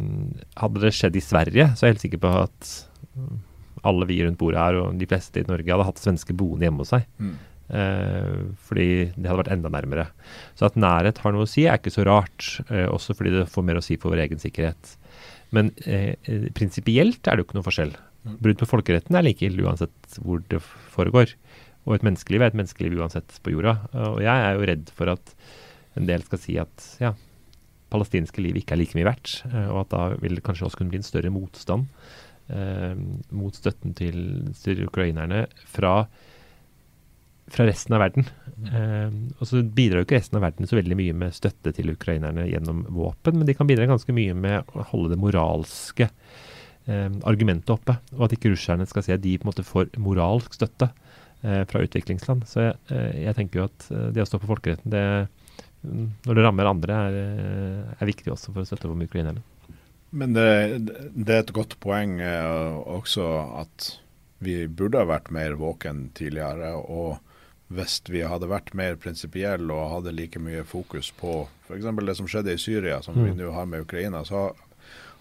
[0.61, 2.73] hadde det skjedd i Sverige, så er jeg helt sikker på at
[3.17, 3.39] mm,
[3.85, 6.83] alle vi rundt bordet her, og de fleste i Norge, hadde hatt svenske boende hjemme
[6.85, 7.07] hos seg.
[7.21, 7.35] Mm.
[7.67, 8.37] Eh,
[8.69, 10.07] fordi det hadde vært enda nærmere.
[10.55, 12.61] Så at nærhet har noe å si, er ikke så rart.
[12.71, 14.97] eh, også fordi det får mer å si for vår egen sikkerhet.
[15.53, 16.15] Men eh,
[16.55, 17.97] prinsipielt er det jo ikke noe forskjell.
[18.43, 20.59] Brudd på folkeretten er like ille uansett hvor det
[20.91, 21.35] foregår.
[21.87, 23.77] Og et menneskeliv er et menneskeliv uansett på jorda.
[24.11, 25.35] Og jeg er jo redd for at
[25.97, 27.15] en del skal si at ja,
[27.95, 29.41] palestinske liv ikke er like mye verdt.
[29.53, 31.87] eh, Og at da vil det kanskje også kunne bli en større motstand
[32.51, 32.97] eh,
[33.31, 34.19] mot støtten til,
[34.63, 36.01] til ukrainerne fra
[37.47, 38.27] fra resten av verden.
[38.75, 41.93] Eh, og så bidrar jo ikke resten av verden så veldig mye med støtte til
[41.93, 47.13] ukrainerne gjennom våpen, men de kan bidra ganske mye med å holde det moralske eh,
[47.23, 47.95] argumentet oppe.
[48.17, 50.91] Og at ikke russerne skal si at de på en måte får moralsk støtte
[51.71, 52.47] fra utviklingsland.
[52.51, 55.05] Så jeg, eh, jeg tenker jo at eh, det å stå på folkeretten, det,
[55.85, 59.05] mm, når det rammer andre, er, eh, er viktig også for å støtte opp om
[59.07, 59.45] ukrainerne.
[60.17, 60.49] Men det,
[61.13, 63.27] det er et godt poeng eh, også
[63.63, 63.93] at
[64.45, 66.75] vi burde ha vært mer våken tidligere.
[66.77, 67.19] Og
[67.75, 71.89] hvis vi hadde vært mer prinsipielle og hadde like mye fokus på f.eks.
[72.07, 73.39] det som skjedde i Syria, som vi Mm.
[73.41, 74.53] nå har med Ukraina, så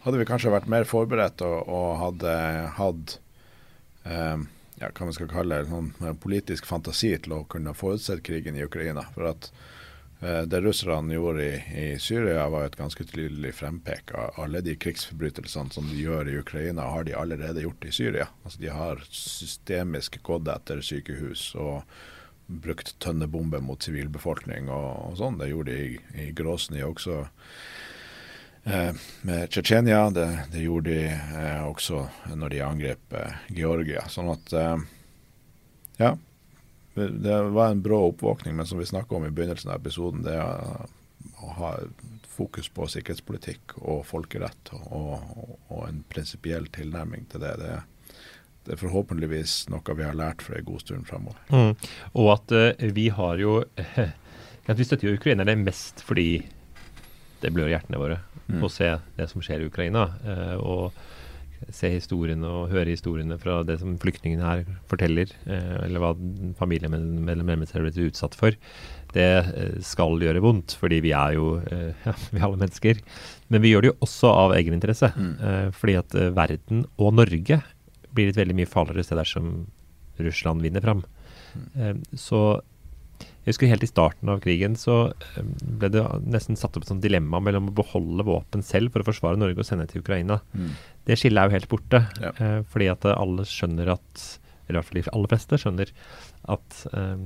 [0.06, 2.34] hadde vi kanskje vært mer forberedt og, og hadde
[2.78, 3.16] hatt
[4.06, 4.38] eh,
[4.82, 8.66] ja, hva vi skal kalle det, eh, politisk fantasi til å kunne forutse krigen i
[8.66, 9.06] Ukraina.
[9.16, 9.52] For at
[10.22, 14.76] eh, det russerne gjorde i, i Syria, var et ganske tydelig frempek av alle de
[14.76, 18.28] krigsforbrytelsene som de gjør i Ukraina, har de allerede gjort i Syria.
[18.44, 21.82] Altså De har systemisk gått etter sykehus og
[22.46, 25.40] brukt tønnebomber mot sivilbefolkning og, og sånn.
[25.40, 27.24] Det gjorde de i, i Grosny også.
[28.66, 30.10] Eh, med Tsjetsjenia.
[30.10, 34.08] Det, det gjorde de eh, også når de angrep eh, Georgia.
[34.10, 34.56] Sånn at
[36.02, 36.16] Ja.
[36.96, 40.38] Det, var en brå oppvåkning, men som vi snakka om i begynnelsen av episoden, det
[40.40, 41.72] å ha
[42.32, 47.52] fokus på sikkerhetspolitikk og folkerett og, og, og en prinsipiell tilnærming til det.
[47.60, 47.76] det.
[48.64, 51.42] Det er forhåpentligvis noe vi har lært for en god stund fremover.
[51.52, 51.76] Mm.
[52.16, 53.58] Og at uh, vi har jo
[54.72, 56.46] at Vi støtter jo ukrainerne mest fordi
[57.44, 58.64] det blør hjertene våre Mm.
[58.64, 60.10] å se det som skjer i Ukraina.
[60.26, 60.94] eh, og
[61.74, 66.12] se historiene og høre historiene fra det som flyktningene her forteller, eh, eller hva
[66.60, 68.58] familiemedlemmer har blitt utsatt for.
[69.16, 73.02] Det eh, skal gjøre vondt, fordi vi er jo eh, ja, vi er alle mennesker.
[73.54, 75.12] Men vi gjør det jo også av egeninteresse.
[75.16, 75.34] Mm.
[75.40, 77.62] Eh, fordi at verden og Norge
[78.16, 79.52] blir et veldig mye farligere sted dersom
[80.22, 81.04] Russland vinner fram.
[81.56, 82.02] Mm.
[82.20, 82.60] så
[83.46, 86.90] jeg husker helt i starten av krigen så eh, ble det nesten satt opp et
[86.90, 90.40] sånt dilemma mellom å beholde våpen selv for å forsvare Norge og sende til Ukraina.
[90.58, 90.72] Mm.
[91.06, 92.02] Det skillet er jo helt borte.
[92.24, 92.34] Ja.
[92.34, 94.26] eh, fordi at alle skjønner at
[94.66, 95.92] eller i hvert fall de aller fleste skjønner
[96.54, 97.18] at eh,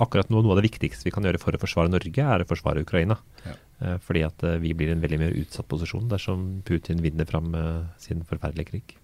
[0.00, 2.48] akkurat nå noe av det viktigste vi kan gjøre for å forsvare Norge, er å
[2.48, 3.18] forsvare Ukraina.
[3.44, 3.56] Ja.
[3.80, 7.28] Eh, fordi at eh, vi blir i en veldig mer utsatt posisjon dersom Putin vinner
[7.28, 8.96] fram med sin forferdelige krig.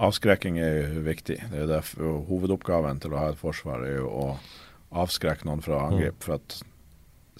[0.00, 1.36] Avskrekking er viktig.
[1.52, 4.26] Det er derfor Hovedoppgaven til å ha et forsvar er jo å
[4.90, 6.22] avskrekke noen fra angrep.
[6.24, 6.60] For at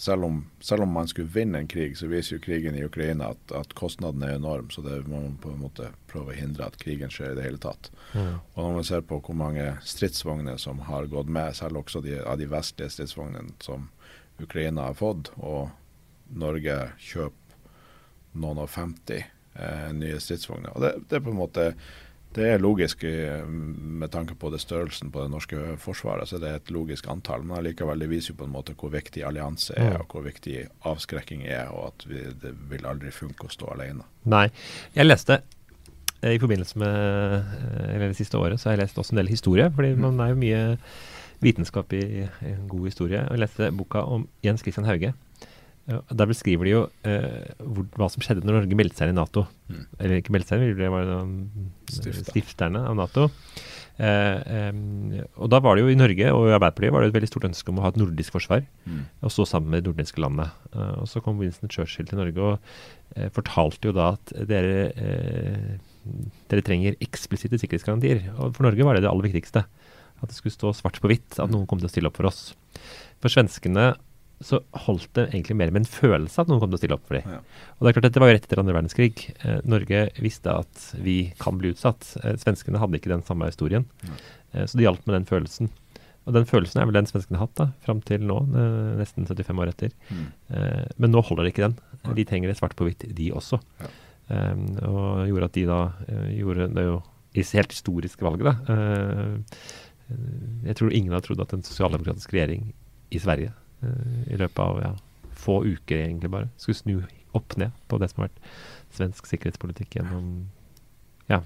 [0.00, 3.34] selv om, selv om man skulle vinne en krig, så viser jo krigen i Ukraina
[3.34, 4.70] at, at kostnaden er enorm.
[4.72, 7.44] Så det må man på en måte prøve å hindre at krigen skjer i det
[7.44, 7.90] hele tatt.
[8.54, 12.16] Og når man ser på hvor mange stridsvogner som har gått med, selv også de,
[12.22, 13.90] av de vestlige stridsvognene som
[14.40, 15.68] Ukraina har fått, og
[16.32, 17.36] Norge kjøper
[18.40, 20.72] noen og 50 eh, nye stridsvogner.
[20.72, 21.72] Og det, det er på en måte
[22.34, 26.28] det er logisk eh, med tanke på det størrelsen på det norske forsvaret.
[26.28, 28.90] så det er et logisk antall, Men allikevel, det viser jo på en måte hvor
[28.90, 30.00] viktig allianse er, Mm.
[30.00, 34.04] og hvor viktig avskrekking er, og at vi, det vil aldri funke å stå alene.
[34.24, 34.48] Nei.
[34.94, 35.40] Jeg leste
[36.22, 39.22] eh, i forbindelse med eh, eller det siste året, så har jeg lest også en
[39.24, 39.70] del historie.
[39.70, 40.00] Fordi Mm.
[40.00, 40.78] man er jo mye
[41.40, 43.22] vitenskap i, i en god historie.
[43.26, 45.14] Og jeg leste boka om Jens Christian Hauge.
[45.90, 49.20] Der beskriver de jo eh, hvor, hva som skjedde når Norge meldte seg inn i
[49.20, 49.46] Nato.
[49.70, 49.82] Mm.
[49.98, 51.10] Eller ikke meldte seg inn, det var
[52.30, 53.28] stifterne av Nato.
[54.00, 57.16] Eh, eh, og da var det jo i Norge og i Arbeiderpartiet var det et
[57.18, 58.64] veldig stort ønske om å ha et nordisk forsvar.
[58.86, 59.02] Mm.
[59.26, 60.48] Og stå sammen med de nordiske landene.
[60.74, 62.54] Uh, og så kom Winston Churchill til Norge og
[63.16, 64.90] uh, fortalte jo da at dere,
[66.52, 68.28] dere trenger eksplisitte sikkerhetsgarantier.
[68.38, 69.66] Og for Norge var det det aller viktigste.
[70.20, 72.28] At det skulle stå svart på hvitt at noen kom til å stille opp for
[72.30, 72.52] oss.
[73.20, 73.92] For svenskene
[74.40, 77.04] så holdt det egentlig mer med en følelse at noen kom til å stille opp
[77.08, 77.28] for dem.
[77.28, 77.40] Ja.
[77.76, 79.24] Og det er klart Dette var jo rett etter andre verdenskrig.
[79.44, 82.14] Eh, Norge visste at vi kan bli utsatt.
[82.22, 83.84] Eh, svenskene hadde ikke den samme historien.
[84.06, 84.16] Ja.
[84.54, 85.68] Eh, så det hjalp med den følelsen.
[86.28, 89.28] Og den følelsen er vel den svenskene har hatt da, fram til nå, eh, nesten
[89.28, 89.94] 75 år etter.
[90.08, 90.26] Mm.
[90.56, 91.78] Eh, men nå holder det ikke den.
[92.16, 93.60] De trenger det svart på hvitt, de også.
[93.80, 93.92] Ja.
[94.36, 95.80] Eh, og gjorde at de da
[96.32, 97.00] gjorde det jo
[97.36, 98.78] helt historiske valget, da.
[100.66, 102.72] jeg tror ingen hadde trodd at en sosialdemokratisk regjering
[103.14, 104.92] i Sverige i løpet av ja,
[105.40, 106.50] få uker, egentlig bare.
[106.60, 106.96] Skulle snu
[107.36, 108.50] opp ned på det som har vært
[108.96, 110.48] svensk sikkerhetspolitikk gjennom
[111.30, 111.44] ja.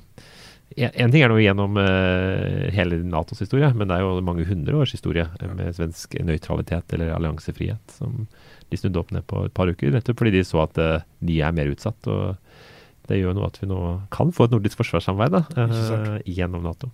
[0.75, 4.81] En ting er nå gjennom uh, hele Natos historie, men det er jo mange hundre
[4.81, 8.25] års historie med svensk nøytralitet eller alliansefrihet som
[8.73, 9.93] de snudde opp ned på et par uker.
[9.95, 12.09] Nettopp fordi de så at uh, de er mer utsatt.
[12.09, 13.81] og Det gjør noe at vi nå
[14.15, 16.91] kan få et nordisk forsvarssamarbeid da, uh, gjennom Nato.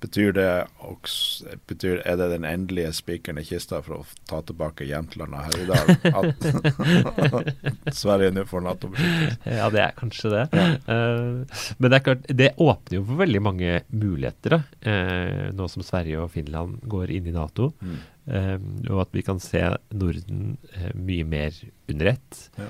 [0.00, 0.48] Betyr det
[0.84, 5.56] også, betyr, Er det den endelige spikeren i kista for å ta tilbake Jämtland her
[5.56, 5.92] i dag?
[6.20, 9.56] At Sverige nå får Nato-beskyttelse?
[9.56, 10.44] Ja, det er kanskje det.
[10.52, 10.66] Ja.
[10.84, 15.86] Uh, men det er klart, det åpner jo for veldig mange muligheter, uh, nå som
[15.86, 17.72] Sverige og Finland går inn i Nato.
[17.80, 17.98] Mm.
[18.26, 18.58] Uh,
[18.90, 19.64] og at vi kan se
[19.96, 20.58] Norden
[20.92, 21.56] mye mer
[21.88, 22.42] under ett.
[22.60, 22.68] Ja.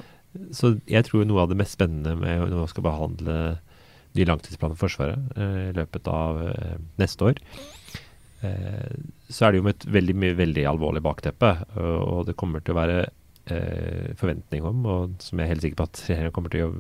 [0.55, 3.37] Så jeg tror noe av det mest spennende med når man skal behandle
[4.17, 7.41] ny langtidsplan for Forsvaret eh, i løpet av eh, neste år.
[8.47, 8.97] Eh,
[9.29, 12.83] så er det jo med et veldig, veldig alvorlig bakteppe, og det kommer til å
[12.83, 13.07] være
[14.19, 16.71] forventning om, og som jeg er helt sikker på at regjeringen kommer til å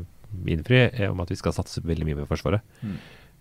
[0.51, 2.64] innfri, er om at vi skal satse veldig mye med Forsvaret.
[2.83, 2.96] Mm.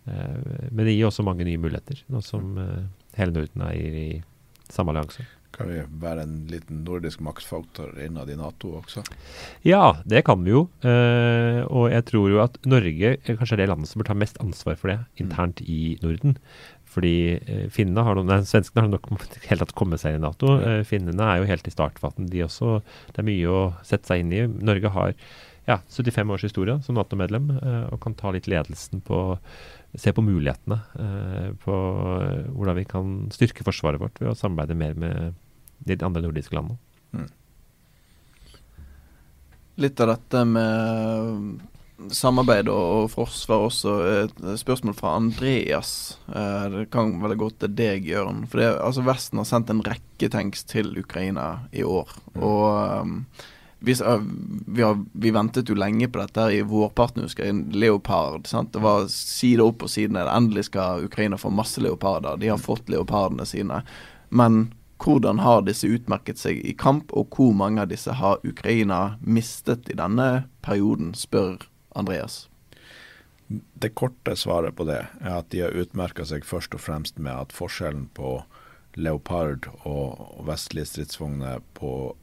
[0.06, 2.52] Men det gir også mange nye muligheter, nå som
[3.18, 4.06] hele Norden er i
[4.70, 5.26] samme allianse.
[5.56, 9.06] Kan vi være en liten nordisk maktfaktor innad i Nato også?
[9.63, 10.65] Ja, det kan vi jo.
[10.84, 14.39] Uh, og jeg tror jo at Norge er kanskje det landet som bør ta mest
[14.44, 15.70] ansvar for det internt mm.
[15.72, 16.36] i Norden.
[16.91, 17.15] Fordi
[17.48, 19.08] uh, har noen, nei, Svenskene har nok
[19.48, 20.58] helt tatt kommet seg i Nato.
[20.60, 22.82] Uh, finnene er jo helt i startfaten, de også.
[23.13, 24.44] Det er mye å sette seg inn i.
[24.60, 25.15] Norge har
[25.65, 27.48] ja, 75 års historie som Nato-medlem
[27.89, 29.18] og kan ta litt ledelsen på
[29.98, 30.78] se på mulighetene
[31.63, 31.78] på
[32.52, 35.39] hvordan vi kan styrke forsvaret vårt ved å samarbeide mer med
[35.80, 36.78] de andre nordiske landene.
[37.16, 37.30] Mm.
[39.84, 41.64] Litt av dette med
[42.12, 43.96] samarbeid og forsvar også.
[44.26, 46.18] Et spørsmål fra Andreas.
[46.28, 48.46] Eh, det kan vel gå til deg, Jørn.
[48.52, 52.12] For det, altså Vesten har sendt en rekke tanks til Ukraina i år.
[52.36, 52.42] Mm.
[52.44, 53.18] Og um,
[53.80, 53.96] vi,
[54.68, 57.66] vi, har, vi, ventet jo lenge på dette her i vårparten, husker jeg.
[57.76, 58.48] Leopard.
[58.50, 58.74] sant?
[58.74, 60.32] Det var side opp og side ned.
[60.32, 62.40] Endelig skal Ukraina få masse leoparder.
[62.42, 63.84] De har fått leopardene sine.
[64.30, 64.68] Men
[65.02, 69.90] hvordan har disse utmerket seg i kamp, og hvor mange av disse har Ukraina mistet
[69.92, 72.46] i denne perioden, spør Andreas.
[73.48, 77.36] Det korte svaret på det er at de har utmerka seg først og fremst med
[77.36, 78.40] at forskjellen på
[78.96, 82.16] Leopard og vestlige stridsvogner på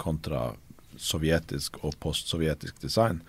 [0.00, 0.52] kontra
[0.98, 3.20] sovjetisk og postsovjetisk design,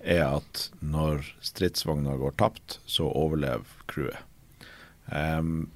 [0.00, 4.22] er at når stridsvogna går tapt, så overlever crewet.
[5.06, 5.68] Um,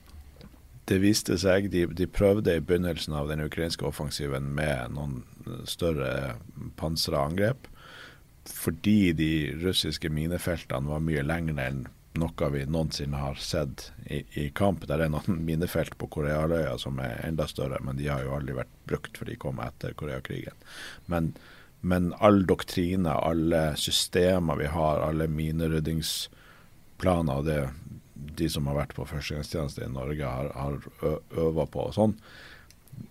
[0.90, 5.20] det viste seg de, de, prøvde i begynnelsen av den ukrainske offensiven med noen
[5.68, 6.34] større
[6.80, 7.68] pansra angrep.
[8.50, 11.84] Fordi de russiske minefeltene var mye lengre enn
[12.18, 14.86] noe vi noensinne har sett i, i kamp.
[14.86, 18.52] Det er noen minefelt på Korealøya som er enda større, men de har jo aldri
[18.58, 20.56] vært brukt, for de kom etter Koreakrigen.
[21.12, 21.24] Men,
[21.80, 27.60] men all doktrine, alle systemer vi har, alle mineryddingsplaner, det
[28.38, 30.80] de som har vært på førstegangstjeneste i Norge, har, har
[31.38, 31.88] øva på.
[31.90, 32.16] og sånn.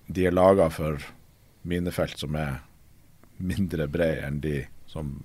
[0.08, 1.02] De er laga for
[1.68, 2.62] minefelt som er
[3.40, 4.56] mindre brede enn de
[4.90, 5.20] som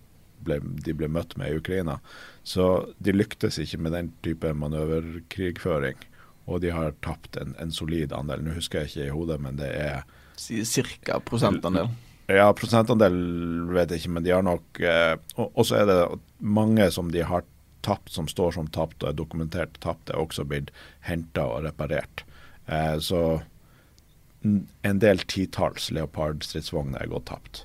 [0.44, 1.98] ble, de ble møtt med i Ukraina.
[2.46, 5.98] Så de lyktes ikke med den type manøverkrigføring.
[6.44, 8.44] Og de har tapt en, en solid andel.
[8.44, 10.04] Nå husker jeg ikke i hodet, men det er
[10.36, 11.92] Cirka prosentandel?
[12.26, 13.14] Ja, prosentandel
[13.70, 15.12] vet jeg ikke, men de har nok eh,
[15.44, 15.98] Og så er det
[16.40, 17.44] mange som de har
[17.84, 20.72] tapt som står som tapt og er dokumentert tapt, er også blitt
[21.06, 22.24] henta og reparert.
[22.66, 23.42] Eh, så
[24.44, 27.64] en del titalls Leopard-stridsvogner er gått tapt.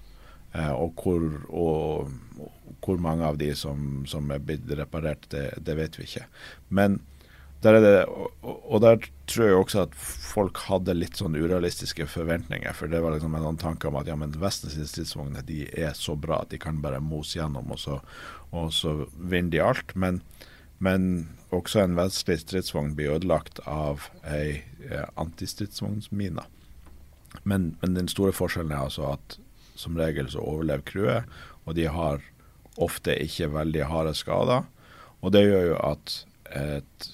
[0.53, 5.51] Eh, og, hvor, og, og, hvor, mange av de som, som er blitt reparert, det,
[5.65, 6.25] det, vet vi ikke.
[6.69, 6.99] Men
[7.63, 12.05] der er det, og, og, der tror jeg også at folk hadde litt sånn urealistiske
[12.07, 12.71] forventninger.
[12.75, 15.91] For det var liksom en sånn tanke om at ja, men Vestens stridsvogner de er
[15.97, 17.99] så bra at de kan bare mose gjennom, og så,
[18.55, 19.91] og så vinner de alt.
[19.99, 20.21] Men,
[20.79, 26.47] men også en vestlig stridsvogn blir ødelagt av ei eh, antistridsvognsmine.
[27.43, 29.39] Men, men, den store forskjellen er altså at
[29.79, 32.23] som regel så overlever crewet, og de har
[32.79, 34.67] ofte ikke veldig harde skader.
[35.19, 36.19] Og det gjør jo at
[36.55, 37.09] et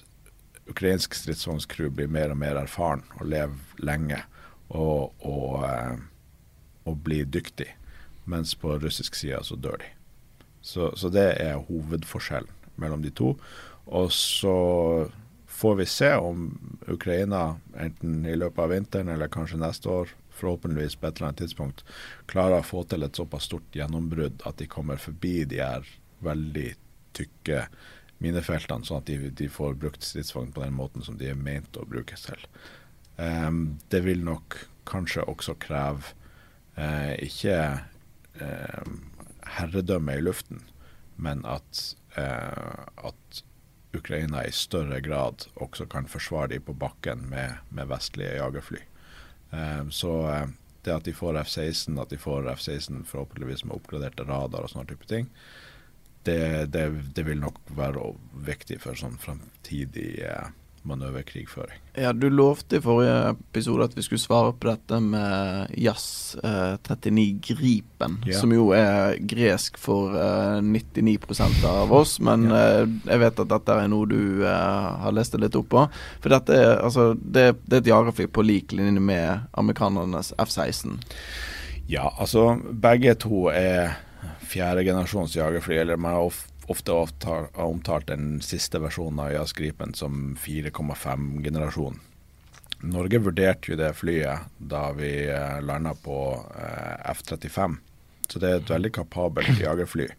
[0.70, 4.22] ukrainsk stridsvognscrew blir mer og mer erfaren og lever lenge
[4.70, 6.00] og, og, eh,
[6.90, 7.70] og blir dyktig.
[8.26, 9.92] Mens på russisk side så dør de.
[10.66, 12.50] Så, så, det er hovedforskjellen
[12.82, 13.36] mellom de to.
[13.86, 14.56] Og så
[15.46, 16.48] får vi se om
[16.90, 21.44] Ukraina, enten i løpet av vinteren eller kanskje neste år, forhåpentligvis på et eller annet
[21.46, 21.86] tidspunkt,
[22.28, 25.86] klarer å få til et såpass stort gjennombrudd at de kommer forbi de her
[26.26, 26.74] veldig
[27.16, 27.68] tykke
[28.24, 31.78] minefeltene, sånn at de, de får brukt stridsvogn på den måten som de er ment
[31.80, 32.46] å brukes til.
[33.18, 34.58] Um, det vil nok
[34.88, 36.14] kanskje også kreve
[36.78, 37.58] uh, ikke
[38.42, 38.94] uh,
[39.58, 40.64] herredømme i luften,
[41.16, 41.84] men at,
[42.20, 43.44] uh, at,
[43.96, 48.82] Ukraina i større grad også kan forsvare dem på bakken med, med vestlige jagerfly.
[49.56, 50.12] Um, så
[50.84, 54.90] det at de får F-16, at de får F-16 forhåpentligvis med oppgraderte radar og sånne
[54.90, 55.30] type ting,
[56.26, 56.42] det,
[56.74, 58.12] det, det, vil nok være
[58.48, 60.54] viktig for sånn fremtidig eh,
[60.86, 61.80] manøverkrigføring.
[61.94, 66.76] Ja, Du lovte i forrige episode at vi skulle svare på dette med Jazz eh,
[66.78, 68.38] 39 Gripen, ja.
[68.40, 72.18] som jo er gresk for eh, 99% av oss.
[72.20, 72.62] Men ja.
[72.62, 75.88] eh, jeg vet at dette er noe du eh, har lest deg litt opp på.
[76.22, 81.00] For dette er, altså, det, det er et jagerfly på lik linje med amerikanernes F-16.
[81.90, 84.00] Ja, altså begge to er
[84.46, 86.34] fjerdegenerasjons jagerfly, eller man har
[86.68, 86.92] ofte
[87.62, 92.00] omtalt den siste versjonen av JAS Gripen som 4,5-generasjon.
[92.86, 96.18] Norge vurderte jo det flyet da vi eh, landa på
[96.58, 97.78] eh, F-35,
[98.30, 100.10] så det er et veldig kapabelt jagerfly.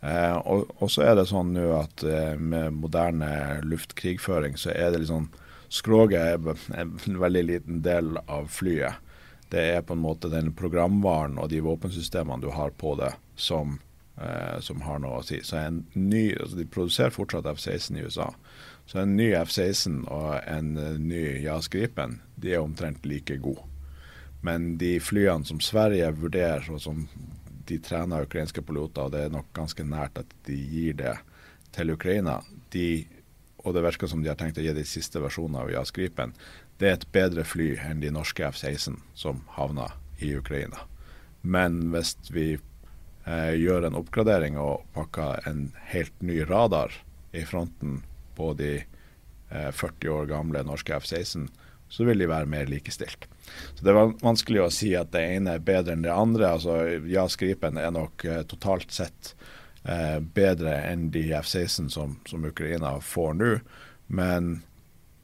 [0.00, 4.92] Eh, og, og, så er det sånn nå at eh, med moderne luftkrigføring så er
[4.92, 5.32] det litt sånn
[5.72, 9.00] Skroget er en veldig liten del av flyet.
[9.50, 13.78] Det er på en måte den programvaren og de våpensystemene du har på det, som,
[14.18, 15.38] eh, som har noe å si.
[15.42, 18.32] Så en ny, altså De produserer fortsatt F-16 i USA.
[18.86, 23.64] Så en ny F-16 og en uh, ny JAS Gripen de er omtrent like gode.
[24.46, 27.06] Men de flyene som Sverige vurderer, og som
[27.66, 31.16] de trener ukrainske piloter, og det er nok ganske nært at de gir det
[31.74, 32.38] til Ukraina,
[32.70, 33.06] de,
[33.64, 36.36] og det virker som de har tenkt å gi de siste versjonene av JAS Gripen,
[36.78, 40.84] det er et bedre fly enn de norske F-16 som havna i Ukraina.
[41.40, 46.92] Men hvis vi eh, gjør en oppgradering og pakker en helt ny radar
[47.36, 48.02] i fronten
[48.36, 51.48] på de eh, 40 år gamle norske F-16,
[51.88, 53.28] så vil de være mer likestilt.
[53.74, 56.50] Så Det er vanskelig å si at det ene er bedre enn det andre.
[56.56, 59.34] altså Ja, Skripen er nok eh, totalt sett
[59.84, 63.52] eh, bedre enn de F-16 som, som Ukraina får nå.
[64.06, 64.62] Men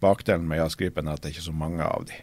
[0.03, 2.19] Bakdelen med jazzgripen er at det er ikke så mange av de.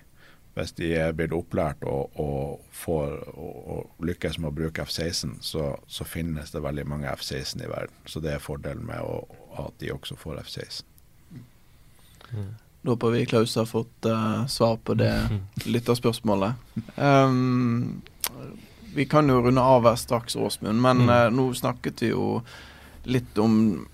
[0.57, 5.69] Hvis de blitt opplært og, og, får, og, og lykkes med å bruke F-16, så,
[5.87, 7.95] så, finnes det veldig mange F-16 i verden.
[8.09, 9.21] Så det er fordelen med å,
[9.61, 10.83] at de også får F-16.
[12.33, 12.49] Mm.
[12.81, 15.13] Da håper vi Klaus har fått uh, svar på det
[15.73, 16.53] lytterspørsmålet.
[16.95, 18.01] Um,
[18.95, 22.41] vi kan jo runde av her straks, Åsmund, men uh, nå snakket vi jo
[23.07, 23.87] litt om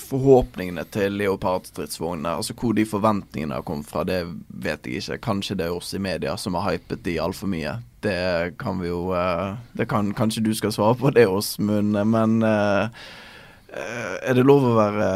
[0.00, 5.20] forhåpningene til Leopard-stridsvognene, altså hvor de forventningene har kommet fra, det vet jeg ikke.
[5.28, 7.76] Kanskje det er oss i media som har hypet de altfor mye.
[8.04, 12.42] Det kan vi jo eh, Det kan kanskje du skal svare på det, Åsmund, men
[12.42, 12.90] uh,
[14.22, 15.08] er det lov å være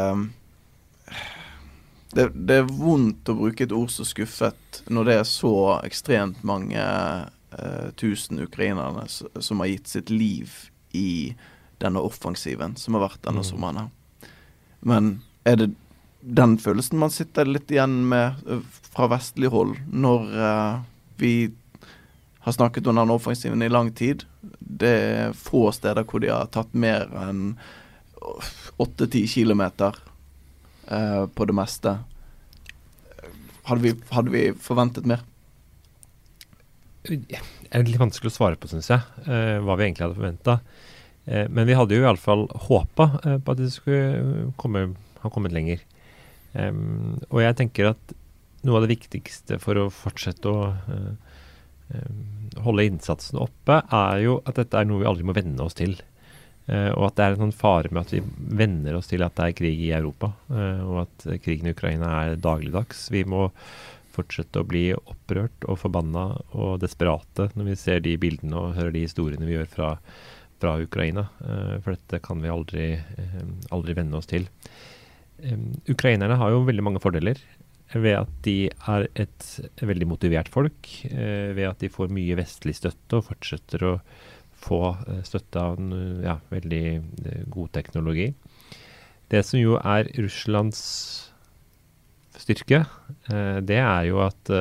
[2.11, 5.53] det, det, er vondt å bruke et ord som skuffet når det er så
[5.85, 10.55] ekstremt mange uh, tusen ukrainerne som har gitt sitt liv
[10.97, 11.35] i
[11.79, 13.49] denne offensiven som har vært denne mm.
[13.51, 13.93] sommeren.
[14.79, 15.69] Men er det
[16.21, 18.39] den følelsen man sitter litt igjen med
[18.91, 20.81] fra vestlig hold når uh,
[21.19, 21.33] vi
[22.43, 24.25] har snakket om den offensiven i lang tid?
[24.59, 27.53] Det er få steder hvor de har tatt mer enn
[28.77, 31.97] 8-10 km uh, på det meste.
[33.69, 35.23] Hadde vi, hadde vi, forventet mer?
[37.05, 37.39] Det
[37.71, 40.59] er litt vanskelig å svare på, syns jeg, uh, hva vi egentlig hadde forventa.
[41.29, 44.89] Eh, men vi hadde jo iallfall håpa eh, på at det skulle komme,
[45.21, 45.83] ha kommet lenger.
[46.53, 48.13] Um, og jeg tenker at
[48.65, 51.35] noe av det viktigste for å fortsette å uh,
[52.65, 55.93] holde innsatsen oppe, er jo at dette er noe vi aldri må venne oss til.
[56.65, 58.23] Uh, og at det er en sånn fare med at vi
[58.57, 62.09] venner oss til at det er krig i Europa, uh, og at krigen i Ukraina
[62.23, 63.05] er dagligdags.
[63.13, 63.51] Vi må
[64.17, 68.97] fortsette å bli opprørt og forbanna og desperate når vi ser de bildene og hører
[68.97, 69.93] de historiene vi gjør fra,
[70.59, 71.27] fra Ukraina.
[71.41, 72.89] Uh, for dette kan vi aldri,
[73.73, 74.47] aldri venne oss til.
[75.43, 77.39] Um, ukrainerne har jo veldig mange fordeler
[77.89, 79.45] ved at de er et
[79.81, 80.91] veldig motivert folk.
[81.09, 83.93] ved at de får mye vestlig støtte og fortsetter å
[84.59, 88.31] få eh, støtte av en ja, veldig eh, god teknologi.
[89.29, 90.81] Det som jo er Russlands
[92.39, 92.83] styrke,
[93.31, 94.53] eh, det er jo at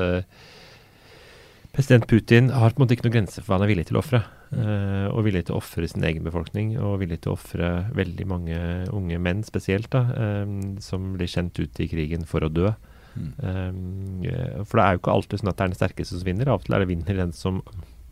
[1.78, 3.98] president Putin har på en måte ikke noen grenser for hva han er villig til
[3.98, 4.18] å ofre.
[4.50, 8.26] Uh, og villig til å ofre sin egen befolkning, og villig til å ofre veldig
[8.26, 8.58] mange
[8.96, 10.02] unge menn spesielt, da,
[10.42, 12.72] um, som blir sendt ut i krigen for å dø.
[13.14, 13.30] Mm.
[13.38, 16.50] Um, for det er jo ikke alltid sånn at det er den sterkeste som vinner.
[16.50, 17.62] Av og til er det vinner den som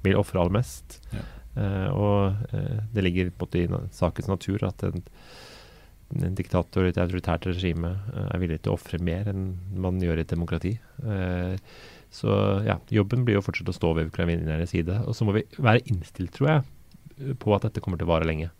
[0.06, 1.00] vil ofre aller mest.
[1.16, 1.24] Ja.
[1.56, 5.02] Uh, og uh, det ligger på i sakens natur at en,
[6.20, 9.98] en diktator i et autoritært regime uh, er villig til å ofre mer enn man
[10.02, 10.76] gjør i et demokrati.
[12.16, 15.02] Så ja, jobben blir jo fortsatt å stå ved ukrainernes side.
[15.04, 18.28] Og så må vi være innstilt, tror jeg, på at dette kommer til å vare
[18.28, 18.52] lenge.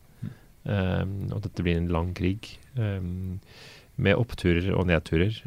[0.66, 1.28] Mm.
[1.30, 2.48] og dette blir en lang krig.
[2.74, 3.38] Um,
[3.96, 5.38] med oppturer og nedturer,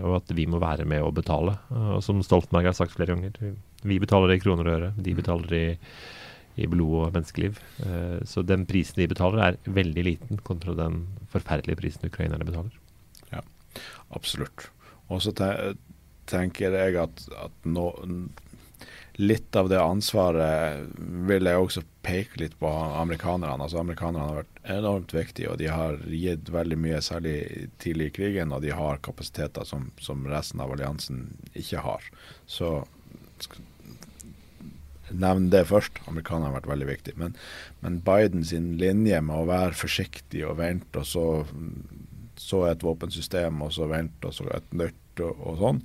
[0.00, 1.58] og at vi må være med å betale.
[1.68, 5.52] og som Stoltenberg har sagt flere ganger, vi betaler i kroner og øre, de betaler
[5.58, 5.66] i
[6.58, 7.60] i blod og menneskeliv.
[7.82, 12.74] Uh, så den prisen de betaler, er veldig liten kontra den forferdelige prisen ukrainerne betaler.
[13.32, 13.44] Ja,
[14.16, 14.68] absolutt.
[15.08, 15.32] Og så
[16.28, 17.88] tenker jeg at, at nå,
[19.18, 20.84] litt av det ansvaret
[21.26, 23.64] vil jeg også peke litt på amerikanerne.
[23.64, 27.38] Altså Amerikanerne har vært enormt viktige, og de har gitt veldig mye, særlig
[27.82, 28.54] tidlig i krigen.
[28.54, 31.24] Og de har kapasiteter som, som resten av alliansen
[31.58, 32.06] ikke har.
[32.46, 32.76] Så
[35.10, 35.98] nevne det først.
[36.06, 37.18] Amerikanerne har vært veldig viktige.
[37.18, 37.36] Men,
[37.82, 41.26] men Biden sin linje med å være forsiktig og vente, og så,
[42.38, 45.80] så et våpensystem, og så vente, og så et nytt, og, og sånn.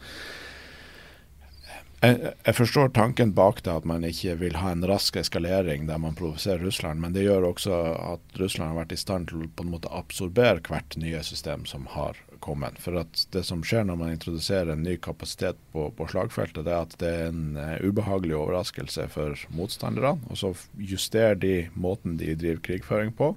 [2.04, 6.18] Jeg, forstår tanken bak det, at man ikke vil ha en rask eskalering der man
[6.20, 9.72] provoserer Russland, men det gjør også at Russland har vært i stand til på en
[9.72, 12.76] måte absorbere hvert nye system som har kommet.
[12.84, 16.76] For at det som skjer når man introduserer en ny kapasitet på, på slagfeltet, det
[16.76, 20.18] er at det er en uh, ubehagelig overraskelse for motstanderne.
[20.28, 23.32] Og så justerer de måten de driver krigføring på,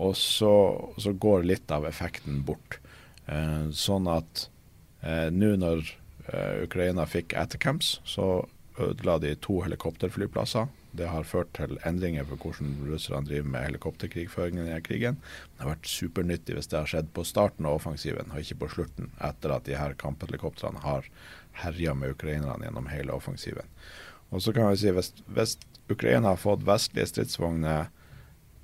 [0.00, 0.54] og så,
[0.98, 2.82] så går litt av effekten bort.
[3.30, 4.48] Uh, sånn at
[5.02, 5.86] nå når
[6.64, 8.44] Ukraina fikk Atacams, så
[8.80, 14.66] ødela de to helikopterflyplasser det har ført til endringer for hvordan russerne driver med helikopterkrigføringen
[14.66, 15.20] i krigen.
[15.54, 18.70] Det har vært supernyttig hvis det har skjedd på starten av offensiven, og ikke på
[18.74, 21.06] slutten, etter at de her kamphelikoptrene har
[21.62, 23.70] herja med ukrainerne gjennom hele offensiven.
[24.30, 25.56] Og så kan vi si hvis, hvis
[25.90, 27.90] Ukraina har fått vestlige stridsvogner,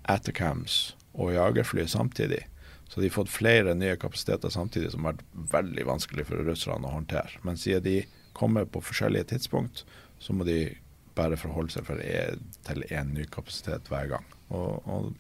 [0.06, 2.44] attercams og jagerfly samtidig,
[2.88, 6.86] så de har fått flere nye kapasiteter samtidig, som har vært veldig vanskelig for russerne
[6.86, 7.42] å håndtere.
[7.42, 7.96] Men siden de
[8.36, 9.84] kommer på forskjellige tidspunkt,
[10.18, 10.76] så må de
[11.16, 14.26] bare forholde seg for e, til én ny kapasitet hver gang.
[14.48, 15.14] Og, og,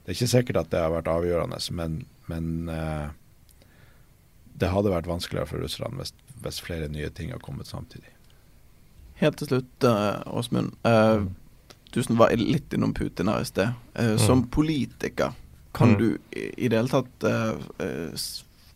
[0.00, 1.98] Det er ikke sikkert at det har vært avgjørende, men,
[2.30, 3.10] men uh,
[4.58, 8.08] det hadde vært vanskeligere for russerne hvis, hvis, flere nye ting har kommet samtidig.
[9.20, 10.72] Helt til slutt, uh, Åsmund.
[10.86, 11.28] Uh,
[11.94, 13.76] Tusen var litt innom Putin her i sted.
[13.92, 14.18] Uh, mm.
[14.24, 15.36] Som politiker,
[15.76, 15.98] kan mm.
[16.00, 17.26] du i, det hele tatt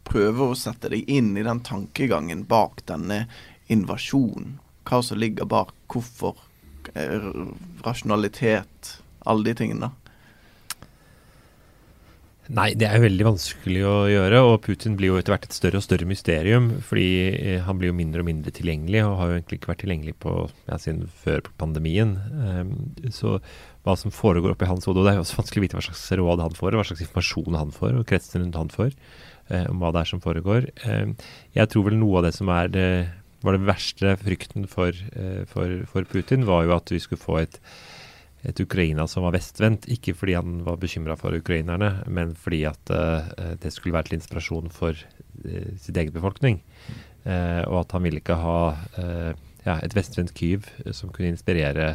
[0.04, 3.24] prøve å sette deg inn i den tankegangen bak denne
[3.72, 6.36] invasjonen hva som ligger bak, hvorfor,
[6.94, 7.28] eh,
[7.84, 9.90] rasjonalitet, alle de tingene.
[12.52, 14.40] Nei, det er veldig vanskelig å gjøre.
[14.44, 16.66] Og Putin blir jo etter hvert et større og større mysterium.
[16.84, 19.80] Fordi eh, han blir jo mindre og mindre tilgjengelig, og har jo egentlig ikke vært
[19.86, 20.34] tilgjengelig på,
[20.68, 22.18] ja, siden før pandemien.
[22.36, 22.74] Um,
[23.08, 23.38] så
[23.84, 25.84] hva som foregår oppi hans hode, og det er jo også vanskelig å vite hva
[25.84, 28.94] slags råd han får, og hva slags informasjon han får, og kretsen rundt han får,
[29.52, 30.70] eh, om hva det er som foregår.
[30.88, 31.26] Eh,
[31.58, 32.88] jeg tror vel noe av det som det
[33.44, 37.42] var det verste frykten for, eh, for, for, Putin, var jo at vi skulle få
[37.42, 37.58] et,
[38.48, 39.84] et Ukraina som var vestvendt.
[39.92, 44.18] Ikke fordi han var bekymra for ukrainerne, men fordi at uh, det skulle være til
[44.18, 46.62] inspirasjon for uh, sitt egen befolkning.
[47.24, 48.58] Uh, og at han ville ikke ha
[49.64, 51.94] ja, et vestvendt Kyiv som kunne inspirere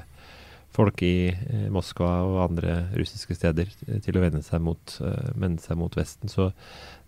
[0.76, 1.32] folk i
[1.74, 3.72] Moskva og andre russiske steder
[4.06, 4.96] til å vende seg mot,
[5.34, 6.30] vende seg mot Vesten.
[6.32, 6.52] Så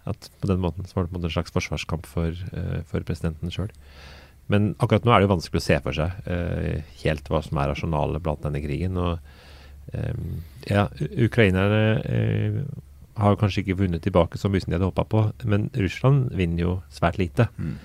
[0.10, 2.34] at på den måten så var det en slags forsvarskamp for,
[2.90, 3.70] for presidenten sjøl.
[4.52, 6.10] Men akkurat nå er det jo vanskelig å se for seg
[7.04, 8.98] helt hva som er rasjonalet blant denne krigen.
[8.98, 9.22] Og
[10.68, 10.88] ja,
[11.22, 11.84] ukrainerne
[13.22, 16.66] har kanskje ikke vunnet tilbake så mye som de hadde håpa på, men Russland vinner
[16.66, 17.48] jo svært lite.
[17.58, 17.76] Mm.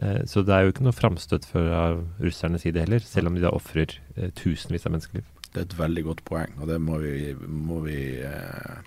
[0.00, 3.44] Uh, så det er jo ikke noe framstøt fra russernes side heller, selv om de
[3.44, 3.98] da ofrer
[4.38, 5.28] tusenvis av menneskeliv.
[5.52, 8.78] det er et veldig godt poeng, og det må vi, må vi eh,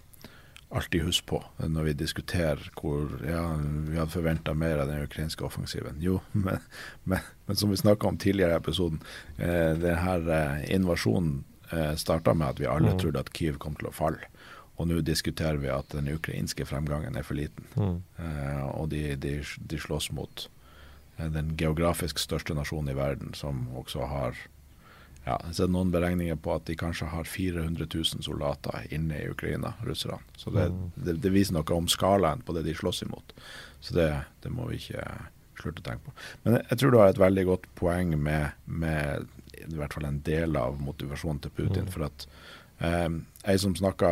[0.75, 5.45] alltid huske på når vi diskuterer hvor ja, vi hadde forventa mer av den ukrainske
[5.45, 6.01] offensiven.
[6.01, 6.63] Jo, men,
[7.03, 9.01] men, men som vi snakka om tidligere i episoden,
[9.37, 13.03] eh, denne eh, invasjonen eh, starta med at vi alle mm.
[13.03, 14.31] trodde at Kyiv kom til å falle.
[14.75, 17.69] Og nå diskuterer vi at den ukrainske fremgangen er for liten.
[17.79, 18.01] Mm.
[18.19, 20.54] Eh, og de, de, de slåss mot eh,
[21.17, 24.37] den geografisk største nasjonen i verden, som også har
[25.25, 29.29] ja, jeg har noen beregninger på at de kanskje har 400 000 soldater inne i
[29.31, 30.19] Ukraina, russerne.
[30.37, 30.83] Så det, mm.
[30.99, 33.33] det, det, viser noe om skalaen på det de slåss imot.
[33.81, 34.09] Så det,
[34.45, 35.01] det må vi ikke
[35.57, 36.13] slutte å tenke på.
[36.43, 39.25] Men jeg, jeg tror du har et veldig godt poeng med, med,
[39.63, 41.89] i hvert fall en del av motivasjonen til Putin.
[41.89, 41.91] Mm.
[41.95, 42.27] For at
[42.85, 43.09] eh,
[43.45, 44.09] jeg som snakka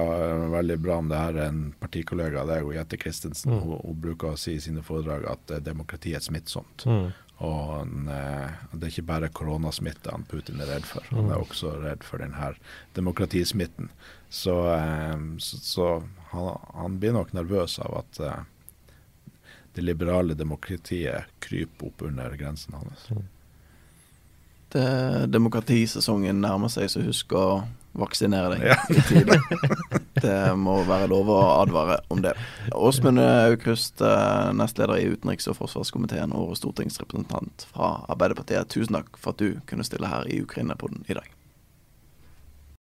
[0.53, 3.61] veldig bra om det her, en partikollega av deg, Jette Christensen, mm.
[3.65, 6.85] hun, hun, bruker å si i sine foredrag at demokrati er smittsomt.
[6.85, 7.11] Mm.
[7.43, 11.39] Og han, eh, det er ikke bare koronasmitte han Putin er redd for, han er
[11.39, 11.45] mm.
[11.47, 12.53] også redd for denne
[12.95, 13.89] demokratismitten.
[14.29, 15.91] Så, eh, så, så
[16.31, 18.41] han, han, blir nok nervøs av at eh,
[19.73, 23.07] det liberale demokratiet kryper opp under grensen hans.
[23.09, 23.23] Mm.
[24.73, 24.89] Det,
[25.33, 27.47] demokratisesongen nærmer seg, så husk å
[27.93, 28.77] vaksinere deg ja.
[28.93, 29.37] i tide.
[30.17, 32.33] Det må være lov å advare om det.
[32.73, 39.35] Åsmund Aukrust, eh, nestleder i utenriks- og forsvarskomiteen og stortingsrepresentant fra Arbeiderpartiet, tusen takk for
[39.35, 41.29] at du kunne stille her i Ukraina-podden i dag.